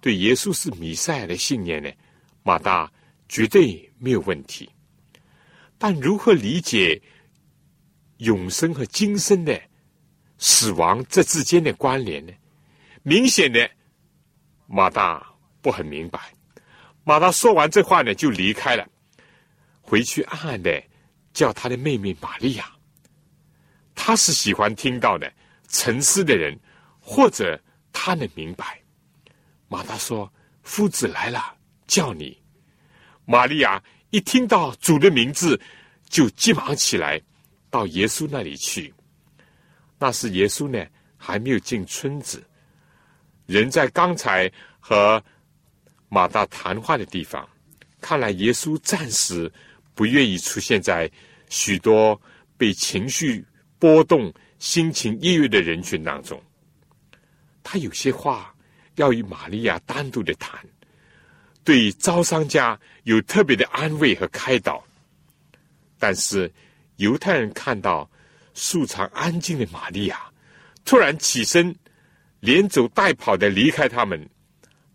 [0.00, 1.88] 对耶稣是弥赛亚的信念呢，
[2.42, 2.90] 马大
[3.28, 4.68] 绝对没有问题。
[5.82, 7.02] 但如何理解？”
[8.18, 9.60] 永生和今生的
[10.38, 12.32] 死亡这之间的关联呢？
[13.02, 13.68] 明显的，
[14.68, 16.20] 马大不很明白。
[17.02, 18.88] 马大说完这话呢，就离开了，
[19.80, 20.80] 回去暗暗的
[21.32, 22.72] 叫他的妹妹玛利亚。
[23.92, 25.32] 他是喜欢听到的，
[25.66, 26.56] 沉思的人，
[27.00, 27.60] 或者
[27.92, 28.80] 他能明白。
[29.66, 31.56] 马大说：“夫子来了，
[31.88, 32.40] 叫你。”
[33.26, 33.82] 玛利亚
[34.12, 35.60] 一听到主的名字，
[36.08, 37.20] 就急忙起来。
[37.70, 38.92] 到耶稣那里去，
[39.98, 40.86] 那时耶稣呢
[41.16, 42.44] 还没有进村子，
[43.46, 45.24] 人在刚才和
[46.10, 47.48] 马大谈话的地方。
[47.98, 49.50] 看来耶稣暂时
[49.94, 51.10] 不愿意出现在
[51.48, 52.20] 许多
[52.58, 53.42] 被情绪
[53.78, 56.38] 波动、心情抑郁的人群当中。
[57.62, 58.54] 他有些话
[58.96, 60.62] 要与玛利亚单独的谈，
[61.64, 64.82] 对招商家有特别的安慰和开导。
[65.98, 66.50] 但是
[66.96, 68.10] 犹太人看到
[68.54, 70.20] 素常安静的玛利亚，
[70.84, 71.74] 突然起身，
[72.40, 74.28] 连走带跑的离开他们，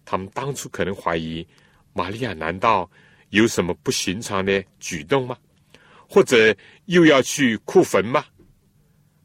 [0.04, 1.48] 他们当初可能怀疑
[1.94, 2.90] 玛利亚难道
[3.30, 5.38] 有什么不寻常的举动吗？
[6.10, 6.56] 或者
[6.86, 8.26] 又要去库坟吗？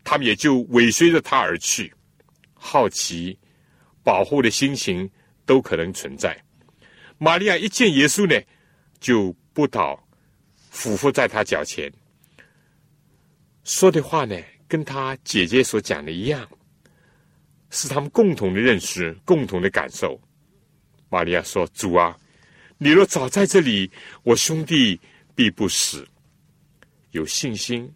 [0.04, 1.92] 他们也就尾随着他而去，
[2.54, 3.38] 好奇。
[4.04, 5.08] 保护的心情
[5.46, 6.36] 都可能存在。
[7.22, 8.44] 玛利亚一见耶稣呢，
[8.98, 9.96] 就不倒，
[10.70, 11.88] 俯伏在他脚前，
[13.62, 16.48] 说的话呢，跟他姐姐所讲的一样，
[17.70, 20.20] 是他们共同的认识、共同的感受。
[21.10, 22.18] 玛利亚说：“主啊，
[22.76, 23.88] 你若早在这里，
[24.24, 25.00] 我兄弟
[25.32, 26.04] 必不死。”
[27.12, 27.88] 有信心，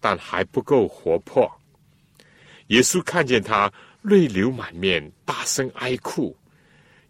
[0.00, 1.48] 但还不够活泼。
[2.66, 3.72] 耶稣看见他。
[4.02, 6.34] 泪流满面，大声哀哭，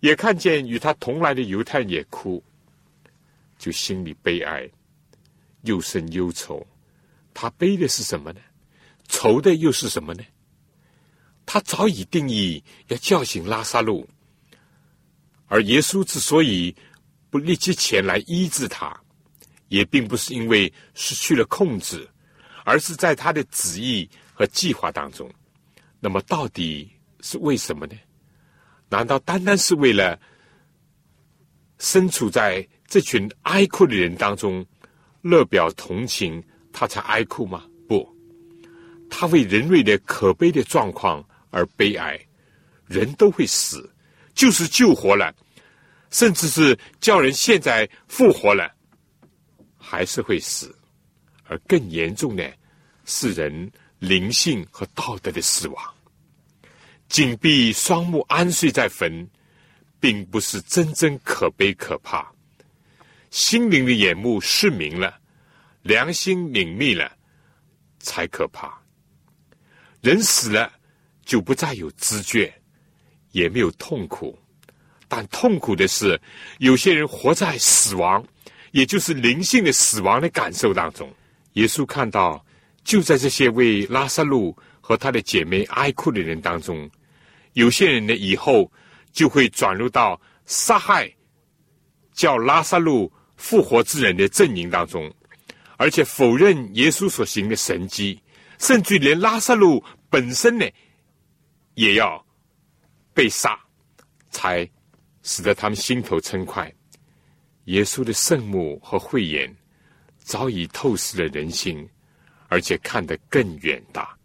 [0.00, 2.42] 也看见与他同来的犹太人也哭，
[3.58, 4.68] 就心里悲哀，
[5.62, 6.66] 又生忧愁。
[7.34, 8.40] 他悲的是什么呢？
[9.08, 10.22] 愁的又是什么呢？
[11.46, 14.06] 他早已定义要叫醒拉萨路，
[15.46, 16.74] 而耶稣之所以
[17.30, 19.00] 不立即前来医治他，
[19.68, 22.06] 也并不是因为失去了控制，
[22.64, 25.30] 而是在他的旨意和计划当中。
[26.00, 26.90] 那么到底
[27.20, 27.96] 是为什么呢？
[28.88, 30.18] 难道单单是为了
[31.78, 34.64] 身处在这群哀哭的人当中，
[35.22, 37.64] 乐表同情，他才哀哭吗？
[37.86, 38.08] 不，
[39.10, 42.18] 他为人类的可悲的状况而悲哀。
[42.86, 43.88] 人都会死，
[44.34, 45.34] 就是救活了，
[46.10, 48.74] 甚至是叫人现在复活了，
[49.76, 50.74] 还是会死。
[51.44, 52.52] 而更严重的，
[53.04, 53.70] 是人。
[54.00, 55.94] 灵性和道德的死亡，
[57.08, 59.28] 紧闭双目安睡在坟，
[59.98, 62.30] 并不是真正可悲可怕。
[63.30, 65.18] 心灵的眼目失明了，
[65.82, 67.10] 良心泯灭了，
[67.98, 68.78] 才可怕。
[70.00, 70.70] 人死了
[71.24, 72.52] 就不再有知觉，
[73.32, 74.38] 也没有痛苦，
[75.08, 76.20] 但痛苦的是，
[76.58, 78.24] 有些人活在死亡，
[78.72, 81.12] 也就是灵性的死亡的感受当中。
[81.54, 82.44] 耶稣看到。
[82.84, 86.90] 就在这些为拉萨路和他的姐妹哀哭的人当中，
[87.58, 88.70] 有些人呢以后
[89.10, 91.12] 就会转入到杀害
[92.12, 95.12] 叫拉萨路复活之人的阵营当中，
[95.76, 98.22] 而且否认耶稣所行的神迹，
[98.58, 100.64] 甚至连拉萨路本身呢
[101.74, 102.24] 也要
[103.12, 103.58] 被杀，
[104.30, 104.68] 才
[105.24, 106.72] 使得他们心头称快。
[107.64, 109.52] 耶稣的圣母和慧眼
[110.18, 111.88] 早已透视了人心。
[112.50, 114.16] 而且看得更远大。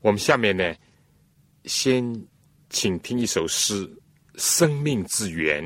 [0.00, 0.74] 我们下面呢，
[1.68, 2.02] 先
[2.70, 3.86] 请听一首诗
[4.36, 5.62] 《生命之源》。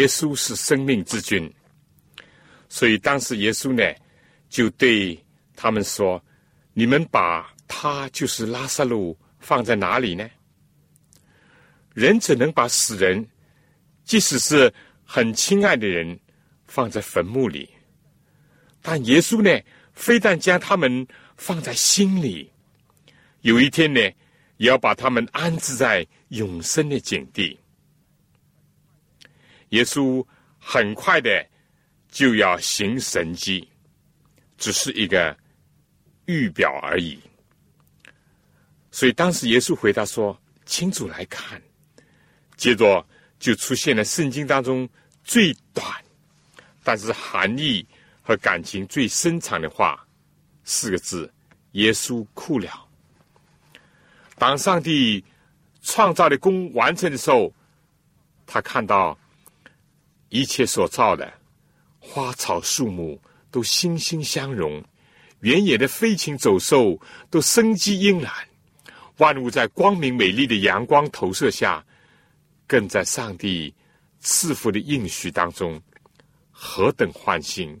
[0.00, 1.52] 耶稣是生命之君，
[2.70, 3.84] 所以当时耶稣呢
[4.48, 5.22] 就对
[5.54, 6.22] 他们说
[6.72, 10.26] ：“你们把他就是拉萨路放在哪里呢？
[11.92, 13.28] 人只能把死人，
[14.04, 14.72] 即使是
[15.04, 16.18] 很亲爱的人，
[16.64, 17.68] 放在坟墓里，
[18.80, 22.50] 但耶稣呢，非但将他们放在心里，
[23.42, 24.00] 有一天呢，
[24.56, 27.54] 也要把他们安置在永生的境地。”
[29.70, 30.24] 耶稣
[30.58, 31.46] 很快的
[32.08, 33.68] 就要行神迹，
[34.58, 35.36] 只是一个
[36.26, 37.18] 预表而已。
[38.90, 41.62] 所以当时耶稣回答说：“清楚来看。”
[42.58, 43.06] 接着
[43.38, 44.88] 就出现了圣经当中
[45.22, 45.86] 最短，
[46.82, 47.86] 但是含义
[48.22, 50.04] 和感情最深长的话，
[50.64, 51.32] 四个字：
[51.72, 52.88] 耶稣哭了。
[54.36, 55.24] 当上帝
[55.80, 57.54] 创造的功完成的时候，
[58.46, 59.16] 他看到。
[60.30, 61.32] 一切所造的
[61.98, 63.20] 花草树木
[63.50, 64.82] 都欣欣相融，
[65.40, 68.32] 原野的飞禽走兽都生机盎然，
[69.18, 71.84] 万物在光明美丽的阳光投射下，
[72.66, 73.74] 更在上帝
[74.20, 75.80] 赐福的应许当中，
[76.50, 77.78] 何等欢欣，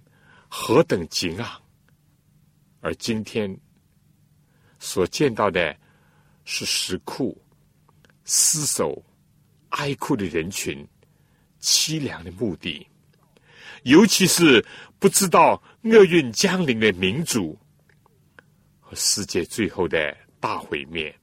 [0.48, 1.62] 何等敬昂！
[2.80, 3.56] 而今天
[4.78, 5.76] 所见到的
[6.44, 7.40] 是石窟、
[8.24, 9.00] 尸首、
[9.68, 10.84] 哀哭的人群。
[11.60, 12.86] 凄凉的目的，
[13.82, 14.64] 尤其是
[14.98, 17.58] 不知道厄运降临的民族
[18.80, 21.14] 和世界最后的大毁灭，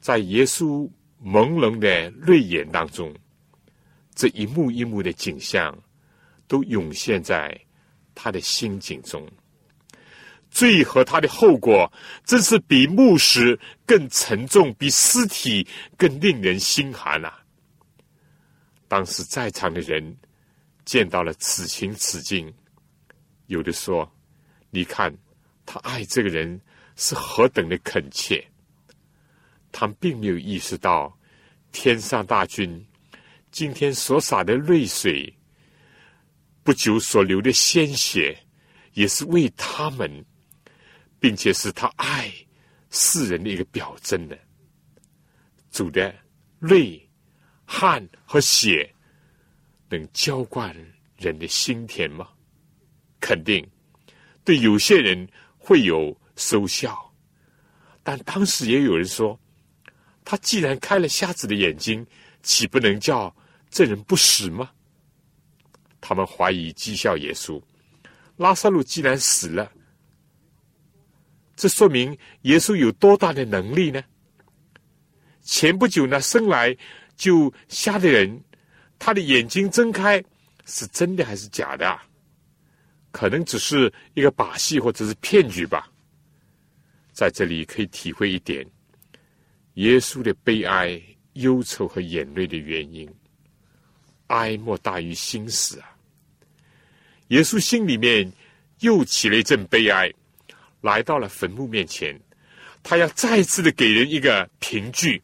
[0.00, 0.88] 在耶稣
[1.22, 3.14] 朦胧的泪眼当中，
[4.14, 5.76] 这一幕一幕的景象
[6.46, 7.58] 都涌现在
[8.14, 9.26] 他的心境中。
[10.50, 11.92] 罪和他的后果，
[12.24, 15.66] 真是比牧师更沉重，比尸体
[15.96, 17.43] 更令人心寒啊！
[18.86, 20.16] 当时在场的人
[20.84, 22.52] 见到了此情此景，
[23.46, 24.10] 有的说
[24.70, 25.12] ：“你看
[25.64, 26.60] 他爱这个人
[26.96, 28.46] 是何等的恳切。”
[29.72, 31.18] 他们并没有意识到，
[31.72, 32.86] 天上大军
[33.50, 35.34] 今天所洒的泪水，
[36.62, 38.38] 不久所流的鲜血，
[38.92, 40.24] 也是为他们，
[41.18, 42.32] 并且是他爱
[42.90, 44.38] 世人的一个表征的。
[45.70, 46.14] 主的
[46.60, 47.03] 泪。
[47.64, 48.94] 汗和血
[49.88, 50.74] 能浇灌
[51.16, 52.28] 人的心田吗？
[53.20, 53.66] 肯定，
[54.44, 57.12] 对有些人会有收效。
[58.02, 59.38] 但当时也有人说，
[60.24, 62.06] 他既然开了瞎子的眼睛，
[62.42, 63.34] 岂不能叫
[63.70, 64.70] 这人不死吗？
[66.00, 67.62] 他们怀疑讥笑耶稣。
[68.36, 69.72] 拉萨路既然死了，
[71.56, 74.04] 这说明耶稣有多大的能力呢？
[75.40, 76.76] 前不久呢，生来。
[77.16, 78.42] 就瞎的人，
[78.98, 80.22] 他的眼睛睁开，
[80.64, 81.98] 是真的还是假的？
[83.10, 85.90] 可能只是一个把戏或者是骗局吧。
[87.12, 88.66] 在这里可以体会一点，
[89.74, 91.00] 耶稣的悲哀、
[91.34, 93.08] 忧愁和眼泪的原因。
[94.28, 95.94] 哀莫大于心死啊！
[97.28, 98.32] 耶稣心里面
[98.80, 100.12] 又起了一阵悲哀，
[100.80, 102.18] 来到了坟墓面前，
[102.82, 105.22] 他要再次的给人一个凭据。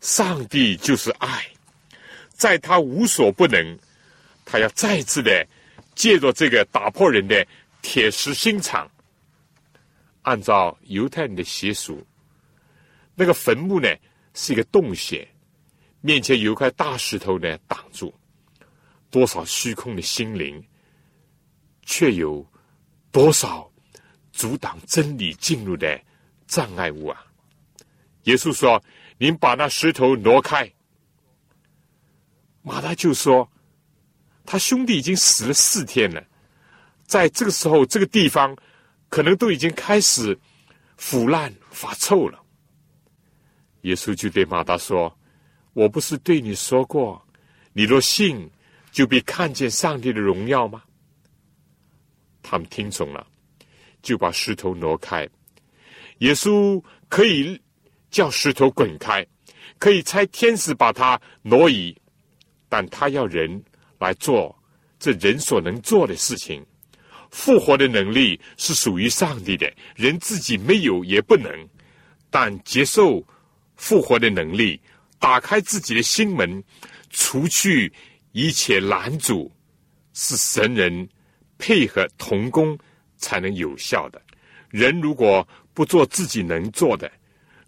[0.00, 1.44] 上帝就是爱，
[2.28, 3.78] 在他无所不能，
[4.44, 5.44] 他要再次的
[5.94, 7.44] 借着这个打破人的
[7.82, 8.88] 铁石心肠。
[10.22, 12.06] 按照犹太人的习俗，
[13.14, 13.88] 那个坟墓呢
[14.34, 15.26] 是一个洞穴，
[16.00, 18.14] 面前有一块大石头呢挡住，
[19.10, 20.62] 多少虚空的心灵，
[21.82, 22.46] 却有
[23.10, 23.68] 多少
[24.32, 26.00] 阻挡真理进入的
[26.46, 27.24] 障碍物啊！
[28.24, 28.80] 耶稣说。
[29.18, 30.70] 您把那石头挪开。
[32.62, 33.50] 马大就说
[34.44, 36.22] ：“他兄弟已经死了四天了，
[37.06, 38.54] 在这个时候，这个地方
[39.08, 40.38] 可能都已经开始
[40.96, 42.42] 腐烂发臭了。”
[43.82, 45.16] 耶稣就对马大说
[45.72, 47.24] ：“我不是对你说过，
[47.72, 48.50] 你若信，
[48.90, 50.82] 就必看见上帝的荣耀吗？”
[52.42, 53.26] 他们听从了，
[54.02, 55.26] 就把石头挪开。
[56.18, 57.58] 耶稣可以。
[58.16, 59.26] 叫石头滚开，
[59.78, 61.94] 可以差天使把它挪移，
[62.66, 63.62] 但他要人
[63.98, 64.58] 来做
[64.98, 66.64] 这人所能做的事情。
[67.30, 71.52] 复活的能力是属于上帝的，人自己没有也不能。
[72.30, 73.22] 但接受
[73.76, 74.80] 复活的能力，
[75.18, 76.64] 打开自己的心门，
[77.10, 77.92] 除去
[78.32, 79.52] 一切拦阻，
[80.14, 81.06] 是神人
[81.58, 82.78] 配合同工
[83.18, 84.18] 才能有效的。
[84.70, 87.12] 人如果不做自己能做的，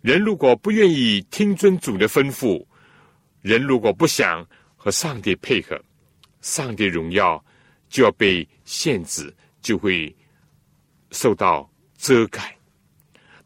[0.00, 2.64] 人如果不愿意听尊主的吩咐，
[3.42, 4.46] 人如果不想
[4.76, 5.80] 和上帝配合，
[6.40, 7.44] 上帝荣耀
[7.88, 10.14] 就要被限制，就会
[11.10, 12.56] 受到遮盖。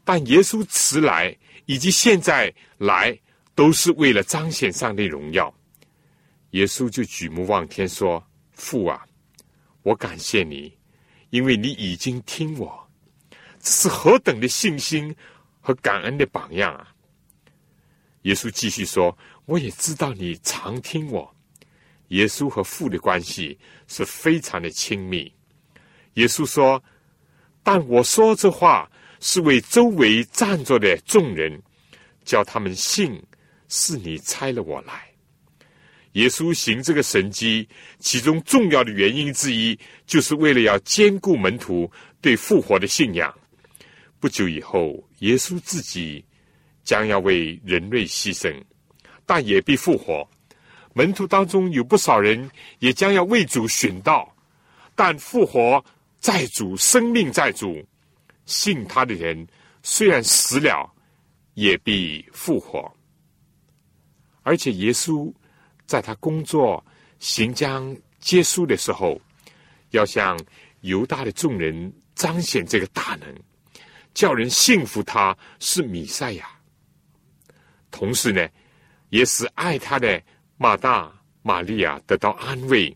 [0.03, 1.35] 但耶稣迟来
[1.65, 3.17] 以及现在来，
[3.55, 5.53] 都是为了彰显上帝荣耀。
[6.51, 8.23] 耶稣就举目望天说
[8.53, 9.03] ：“父啊，
[9.81, 10.71] 我感谢你，
[11.31, 12.87] 因为你已经听我。
[13.59, 15.15] 这是何等的信心
[15.63, 16.93] 和感恩的榜样啊！”
[18.23, 21.35] 耶稣继续说：“我也知道你常听我。”
[22.09, 23.57] 耶稣和父的关系
[23.87, 25.33] 是非常的亲密。
[26.13, 26.83] 耶稣说
[27.63, 31.59] ：“但我说这话是为周围站着的众人，
[32.23, 33.19] 叫他们信
[33.67, 35.09] 是你差了我来。”
[36.13, 41.91] 耶稣行这个神迹，其中重要的原因之一，就是为了要兼顾门徒
[42.21, 43.35] 对复活的信仰。
[44.23, 46.23] 不久以后，耶稣自己
[46.85, 48.55] 将要为人类牺牲，
[49.25, 50.25] 但也必复活。
[50.93, 52.49] 门徒当中有不少人
[52.79, 54.33] 也将要为主寻道，
[54.95, 55.83] 但复活
[56.21, 57.85] 在主，生命在主，
[58.45, 59.45] 信他的人
[59.81, 60.89] 虽然死了，
[61.55, 62.89] 也必复活。
[64.41, 65.29] 而且耶稣
[65.85, 66.81] 在他工作
[67.19, 69.19] 行将结束的时候，
[69.89, 70.39] 要向
[70.79, 73.27] 犹大的众人彰显这个大能，
[74.13, 76.49] 叫人信服他是弥赛亚。
[77.91, 78.47] 同时呢，
[79.09, 80.21] 也使爱他的。
[80.55, 81.11] 马大、
[81.41, 82.95] 玛利亚得到安慰，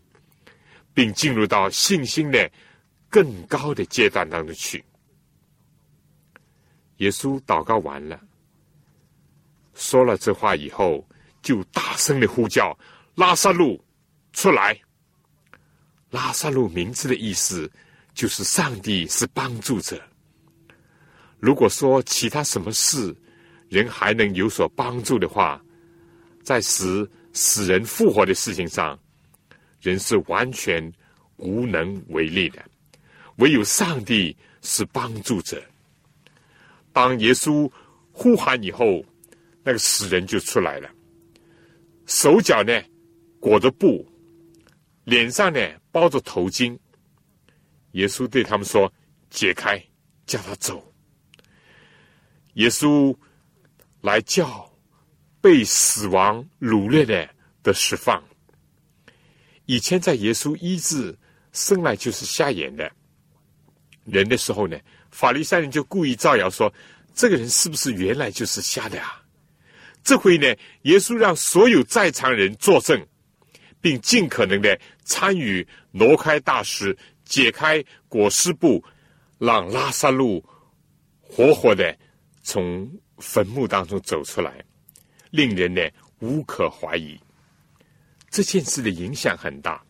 [0.94, 2.50] 并进入到信心的
[3.10, 4.82] 更高的阶段当中去。
[6.98, 8.18] 耶稣祷告完了，
[9.74, 11.06] 说了这话以后，
[11.42, 12.78] 就大声的呼叫
[13.16, 13.84] 拉萨路
[14.32, 14.80] 出来。
[16.08, 17.70] 拉萨路名字的意思
[18.14, 20.00] 就是上帝是帮助者。
[21.38, 23.14] 如果说其他什么事
[23.68, 25.62] 人还能有所帮助的话，
[26.42, 27.08] 在使。
[27.34, 28.98] 死人复活的事情上，
[29.80, 30.92] 人是完全
[31.36, 32.64] 无能为力的，
[33.36, 35.62] 唯有上帝是帮助者。
[36.92, 37.70] 当耶稣
[38.10, 39.04] 呼喊以后，
[39.62, 40.90] 那个死人就出来了，
[42.06, 42.82] 手脚呢
[43.38, 44.04] 裹着布，
[45.04, 45.60] 脸上呢
[45.92, 46.76] 包着头巾。
[47.92, 48.92] 耶稣对他们说
[49.30, 49.80] ：“解开，
[50.26, 50.82] 叫他走。”
[52.58, 53.12] 耶稣
[54.02, 54.66] 来叫。
[55.40, 57.26] 被死亡掳掠的
[57.62, 58.20] 的释放。
[59.66, 61.16] 以前在耶稣医治
[61.52, 62.90] 生来就是瞎眼的
[64.04, 64.76] 人的时候呢，
[65.12, 66.74] 法利赛人就故意造谣说，
[67.14, 69.22] 这个人是不是原来就是瞎的啊？
[70.02, 70.52] 这回呢，
[70.82, 73.00] 耶稣让所有在场人作证，
[73.80, 78.84] 并尽可能的参与挪开大石、解开裹尸布，
[79.38, 80.44] 让拉萨路
[81.22, 81.96] 活活的
[82.48, 84.64] 从坟墓当中走出来。
[85.30, 85.82] 令人呢
[86.20, 87.20] 无可怀疑，
[88.30, 89.84] 这件事的影响很大。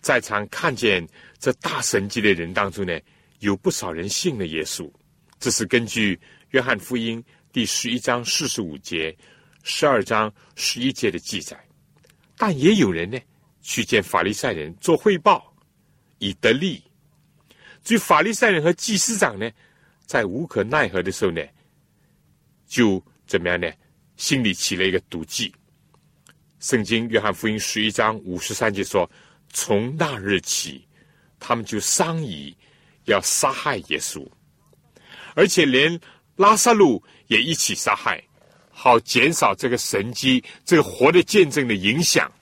[0.00, 1.06] 在场看见
[1.38, 2.98] 这大神迹的人当中呢，
[3.40, 4.90] 有不少人信了耶稣。
[5.38, 6.18] 这是根据
[6.52, 7.22] 约翰福音
[7.52, 9.14] 第十一章四十五节、
[9.62, 11.62] 十二章十一节的记载。
[12.38, 13.20] 但也有人呢
[13.60, 15.54] 去见法利赛人做汇报，
[16.18, 16.82] 以得利。
[17.84, 19.50] 至于法利赛人和祭司长呢，
[20.06, 21.42] 在无可奈何的时候呢，
[22.72, 23.70] 就怎么样呢？
[24.16, 25.54] 心里起了一个赌计。
[26.58, 29.08] 圣经约翰福音十一章五十三节说
[29.52, 30.88] ：“从那日起，
[31.38, 32.56] 他们就商议
[33.04, 34.26] 要杀害耶稣，
[35.34, 36.00] 而且连
[36.36, 38.24] 拉萨路也一起杀害，
[38.70, 42.32] 好减少这个神机、这个活的见证的影响。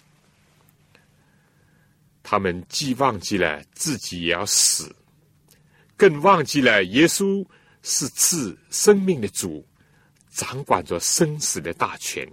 [2.23, 4.95] 他们既忘记了自己也要死，
[5.97, 7.45] 更忘记了耶稣
[7.83, 9.67] 是赐生命的主。”
[10.31, 12.27] 掌管着生死的大权。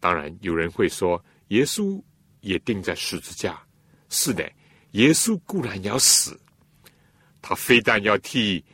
[0.00, 2.02] 当然，有人会说，耶稣
[2.40, 3.60] 也钉在十字架。
[4.08, 4.50] 是的，
[4.92, 6.38] 耶稣固然要死，
[7.42, 8.64] 他非但要替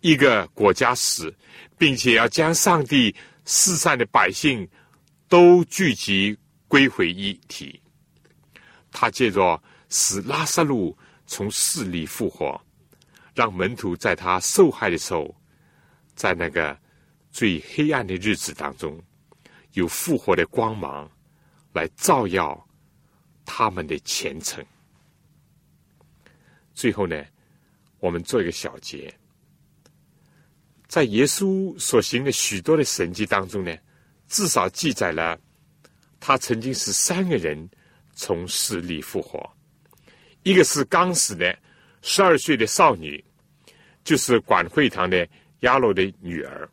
[0.00, 1.34] 一个国家死，
[1.78, 4.68] 并且要将上帝世上的百姓
[5.28, 6.36] 都聚集
[6.68, 7.80] 归回一体。
[8.92, 12.60] 他借着使拉萨路从死里复活，
[13.34, 15.34] 让门徒在他受害的时候。
[16.16, 16.76] 在那个
[17.30, 18.98] 最黑暗的日子当中，
[19.74, 21.08] 有复活的光芒
[21.74, 22.66] 来照耀
[23.44, 24.64] 他们的前程。
[26.74, 27.22] 最后呢，
[28.00, 29.14] 我们做一个小结，
[30.88, 33.76] 在耶稣所行的许多的神迹当中呢，
[34.26, 35.38] 至少记载了
[36.18, 37.68] 他曾经是三个人
[38.14, 39.48] 从死里复活，
[40.44, 41.56] 一个是刚死的
[42.00, 43.22] 十二岁的少女，
[44.02, 45.28] 就是管会堂的。
[45.60, 46.68] 亚罗的女儿，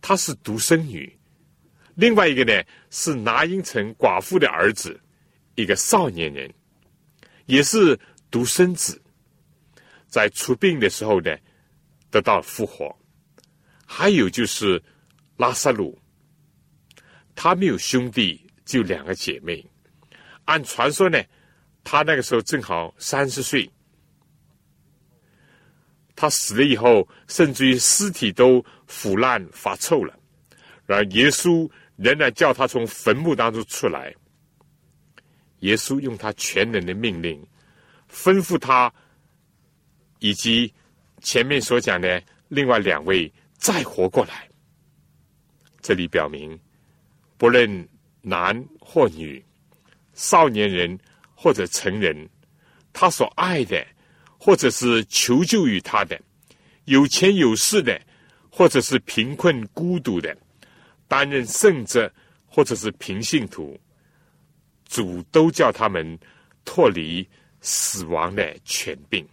[0.00, 1.18] 她是独生女。
[1.94, 4.98] 另外一个呢是拿因城寡妇的儿子，
[5.54, 6.52] 一个少年人，
[7.46, 7.98] 也是
[8.30, 9.00] 独生子，
[10.08, 11.36] 在出殡的时候呢
[12.10, 12.94] 得到复活。
[13.84, 14.82] 还有就是
[15.36, 15.98] 拉萨路，
[17.34, 19.64] 他没有兄弟，就两个姐妹。
[20.46, 21.22] 按传说呢，
[21.84, 23.70] 他那个时候正好三十岁。
[26.14, 30.18] 他死了以后，甚至于尸体都腐烂发臭了，
[30.86, 34.14] 然而耶稣仍然叫他从坟墓当中出来。
[35.60, 37.40] 耶稣用他全能的命令，
[38.10, 38.92] 吩咐他，
[40.18, 40.72] 以及
[41.20, 43.32] 前面所讲的另外两位。
[43.58, 44.48] 再活过来，
[45.80, 46.58] 这里表明，
[47.38, 47.88] 不论
[48.20, 49.40] 男或女，
[50.14, 50.98] 少年人
[51.32, 52.28] 或者成人，
[52.92, 53.86] 他所爱的，
[54.44, 56.20] 或者是求救于他的，
[56.86, 58.02] 有钱有势的，
[58.50, 60.36] 或者是贫困孤独的，
[61.06, 62.12] 担任圣者
[62.44, 63.78] 或者是平信徒，
[64.88, 66.18] 主都叫他们
[66.64, 67.24] 脱离
[67.60, 69.24] 死亡的权柄。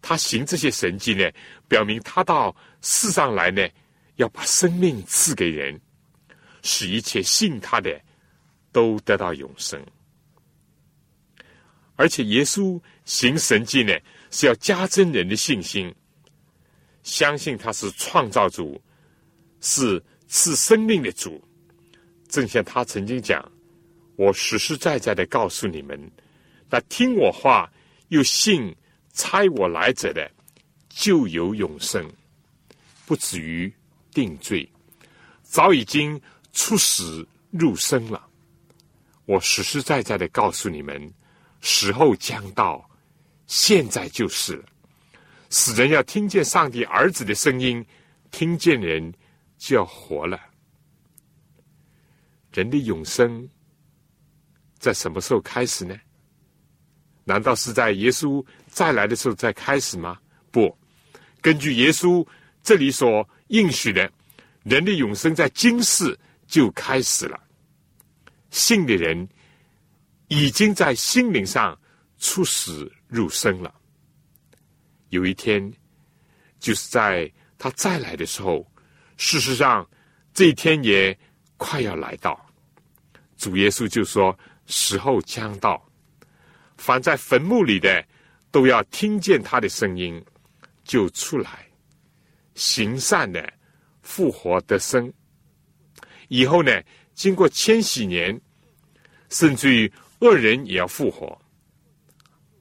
[0.00, 1.28] 他行这些神迹呢，
[1.66, 3.68] 表明他到世上来呢，
[4.14, 5.80] 要把生命赐给人，
[6.62, 8.00] 使一切信他的
[8.70, 9.84] 都得到永生。
[11.96, 13.98] 而且耶稣行神迹呢，
[14.30, 15.90] 是要加增人的信心，
[17.02, 18.78] 相信他是创造主，
[19.62, 21.42] 是赐生命的主。
[22.28, 23.42] 正像他曾经讲
[24.16, 25.98] ：“我实实在在的告诉你们，
[26.68, 27.72] 那听我话
[28.08, 28.76] 又信。”
[29.10, 30.30] 猜我来者的，
[30.88, 32.08] 就有永生，
[33.04, 33.72] 不至于
[34.12, 34.70] 定罪，
[35.42, 36.20] 早已经
[36.52, 38.24] 出死入生了。
[39.24, 41.12] 我实实在在的告诉你们，
[41.60, 42.87] 时候将到，
[43.48, 44.64] 现在就是了。
[45.50, 47.84] 死人要听见上帝儿子的声音，
[48.30, 49.12] 听见人
[49.56, 50.38] 就要活了。
[52.52, 53.48] 人的永生
[54.78, 55.98] 在什么时候开始呢？
[57.24, 60.18] 难道是在耶稣再来的时候再开始吗？
[60.50, 60.76] 不，
[61.40, 62.26] 根据耶稣
[62.62, 64.10] 这里所应许的，
[64.64, 67.38] 人的永生在今世就开始了。
[68.50, 69.28] 信的人
[70.28, 71.78] 已经在心灵上
[72.18, 73.74] 出死入生了。
[75.08, 75.72] 有一天，
[76.60, 78.64] 就是在他再来的时候，
[79.16, 79.88] 事实上
[80.34, 81.18] 这一天也
[81.56, 82.38] 快要来到。
[83.36, 85.82] 主耶稣就说：“时候将到。”
[86.76, 88.06] 凡在坟墓里的，
[88.50, 90.24] 都要听见他的声音，
[90.84, 91.66] 就出来
[92.54, 93.52] 行善的，
[94.02, 95.12] 复活得生。
[96.28, 96.82] 以后呢，
[97.14, 98.40] 经过千禧年，
[99.30, 101.40] 甚至于恶人也要复活。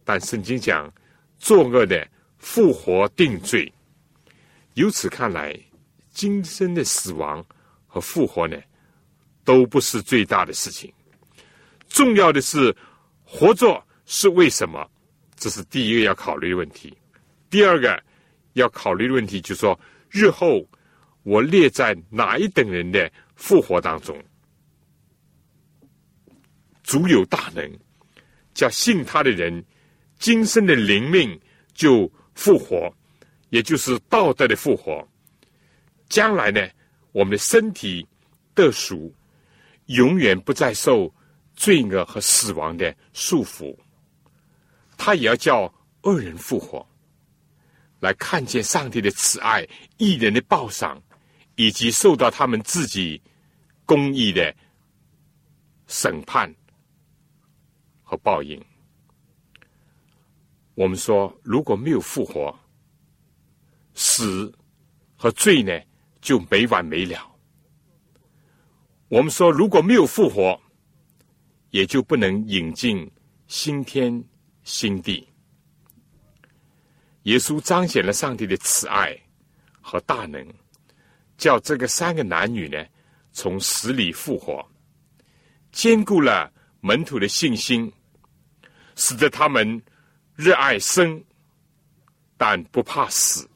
[0.07, 0.89] 但圣经讲，
[1.37, 3.69] 作恶的复活定罪。
[4.75, 5.53] 由此看来，
[6.11, 7.45] 今生的死亡
[7.85, 8.57] 和复活呢，
[9.43, 10.89] 都不是最大的事情。
[11.89, 12.73] 重要的是
[13.25, 13.83] 活着。
[14.09, 14.89] 是为什么？
[15.35, 16.97] 这是第一个要考虑的问题。
[17.49, 18.01] 第二个
[18.53, 19.77] 要考虑的问题就是说，
[20.09, 20.65] 日后
[21.23, 24.17] 我列在哪一等人的复活当中？
[26.85, 27.69] 足有大能，
[28.53, 29.61] 叫信他的人，
[30.19, 31.39] 今生的灵命
[31.73, 32.91] 就复活，
[33.49, 35.07] 也就是道德的复活。
[36.09, 36.67] 将来呢，
[37.11, 38.05] 我们的身体
[38.53, 39.13] 得赎，
[39.87, 41.13] 永远不再受
[41.55, 43.77] 罪恶和死亡的束缚。
[44.97, 46.87] 他也要叫恶人复活，
[47.99, 51.01] 来看见上帝的慈爱、义人的报赏，
[51.55, 53.21] 以及受到他们自己
[53.85, 54.55] 公义的
[55.87, 56.53] 审判
[58.01, 58.59] 和报应。
[60.77, 62.55] 我们说，如果没有复活，
[63.95, 64.53] 死
[65.15, 65.73] 和罪呢
[66.21, 67.35] 就没完没了。
[69.07, 70.61] 我们说，如果没有复活，
[71.71, 73.11] 也就不能引进
[73.47, 74.23] 新天。
[74.63, 75.25] 新地，
[77.23, 79.17] 耶稣彰显了上帝的慈爱
[79.79, 80.45] 和大能，
[81.37, 82.85] 叫这个三个男女呢
[83.31, 84.69] 从死里复活，
[85.71, 86.51] 兼顾了
[86.81, 87.89] 门徒的信心，
[88.97, 89.81] 使得他们
[90.37, 91.21] 热爱生，
[92.37, 93.49] 但不怕死，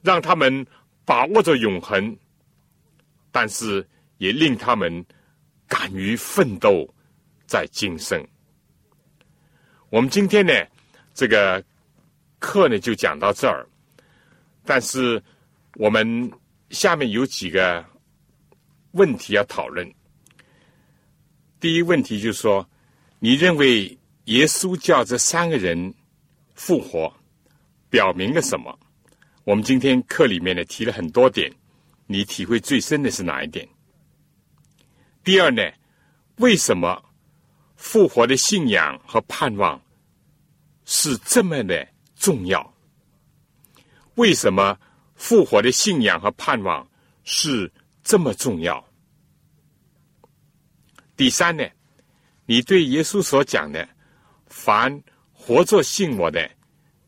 [0.00, 0.64] 让他们
[1.04, 2.16] 把握着永恒，
[3.32, 3.86] 但是
[4.18, 5.04] 也令他们
[5.66, 6.88] 敢于奋斗
[7.48, 8.24] 在今生。
[9.90, 10.52] 我们今天呢，
[11.12, 11.62] 这个
[12.38, 13.66] 课呢就讲到这儿。
[14.64, 15.20] 但是
[15.74, 16.30] 我们
[16.70, 17.84] 下面有几个
[18.92, 19.92] 问题要讨论。
[21.58, 22.68] 第一问题就是说，
[23.18, 25.94] 你认为耶稣叫这三个人
[26.54, 27.12] 复活，
[27.88, 28.76] 表明了什么？
[29.44, 31.52] 我们今天课里面呢提了很多点，
[32.06, 33.68] 你体会最深的是哪一点？
[35.22, 35.62] 第二呢，
[36.38, 37.00] 为什么
[37.76, 39.80] 复活的信仰和盼望
[40.84, 42.74] 是这么的重要？
[44.16, 44.76] 为什么
[45.14, 46.88] 复活的信仰和盼望
[47.22, 47.70] 是
[48.02, 48.84] 这么重要？
[51.16, 51.64] 第三呢，
[52.44, 53.88] 你对耶稣所讲的
[54.66, 55.00] “凡
[55.32, 56.50] 活着信我的，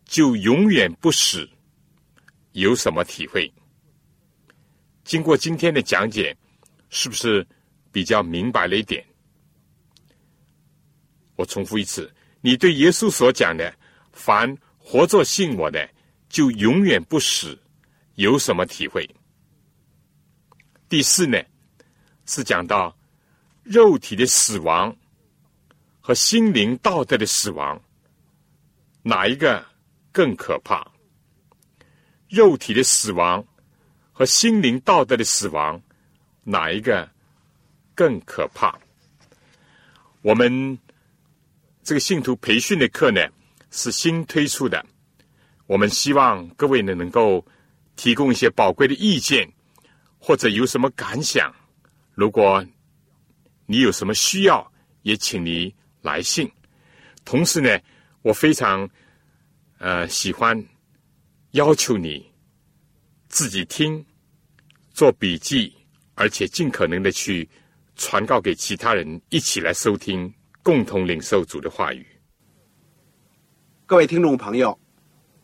[0.04, 1.50] 就永远不死”，
[2.54, 3.52] 有什么体会？
[5.02, 6.36] 经过今天的讲解，
[6.88, 7.44] 是不是
[7.90, 9.04] 比较明白了一点？
[11.34, 12.08] 我重复一次，
[12.42, 13.74] 你对耶稣所讲的
[14.14, 15.90] “凡活着信我的，
[16.28, 17.58] 就永远不死”，
[18.14, 19.04] 有什么体会？
[20.88, 21.36] 第四呢，
[22.24, 22.96] 是讲到
[23.64, 24.96] 肉体的死亡
[26.08, 27.78] 和心灵道德的死亡，
[29.02, 29.62] 哪一个
[30.10, 30.90] 更可怕？
[32.30, 33.44] 肉体的死亡。
[34.10, 35.78] 和心灵道德的死亡，
[36.44, 37.06] 哪一个
[37.94, 38.78] 更可怕？
[40.22, 40.78] 我们
[41.82, 43.20] 这个信徒培训的课呢，
[43.70, 44.82] 是新推出的。
[45.66, 47.44] 我们希望各位呢能够
[47.96, 49.46] 提供一些宝贵的意见，
[50.18, 51.54] 或者有什么感想。
[52.14, 52.64] 如果
[53.66, 55.74] 你有什么需要，也请你
[56.08, 56.50] 来信。
[57.24, 57.78] 同时呢，
[58.22, 58.88] 我非常
[59.78, 60.64] 呃喜欢
[61.50, 62.26] 要求你
[63.28, 64.04] 自己听。
[64.90, 65.72] 做笔记，
[66.16, 67.48] 而且尽可能的去
[67.94, 72.04] 传告给其他人，一起来收听，共同领受主的话语。
[73.86, 74.76] 各位听众朋友，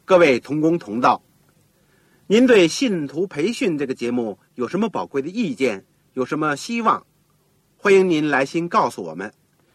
[0.05, 1.23] 各位同工同道，
[2.27, 5.85] 您对信徒培训这个节目有什么宝贵的意见？
[6.15, 7.07] 有什么希望？
[7.77, 9.33] 欢迎您来信告诉我们，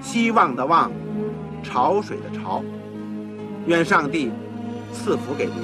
[0.00, 0.90] 希望的望
[1.62, 2.62] 潮水的潮。
[3.66, 4.30] 愿上帝
[4.92, 5.54] 赐福给您。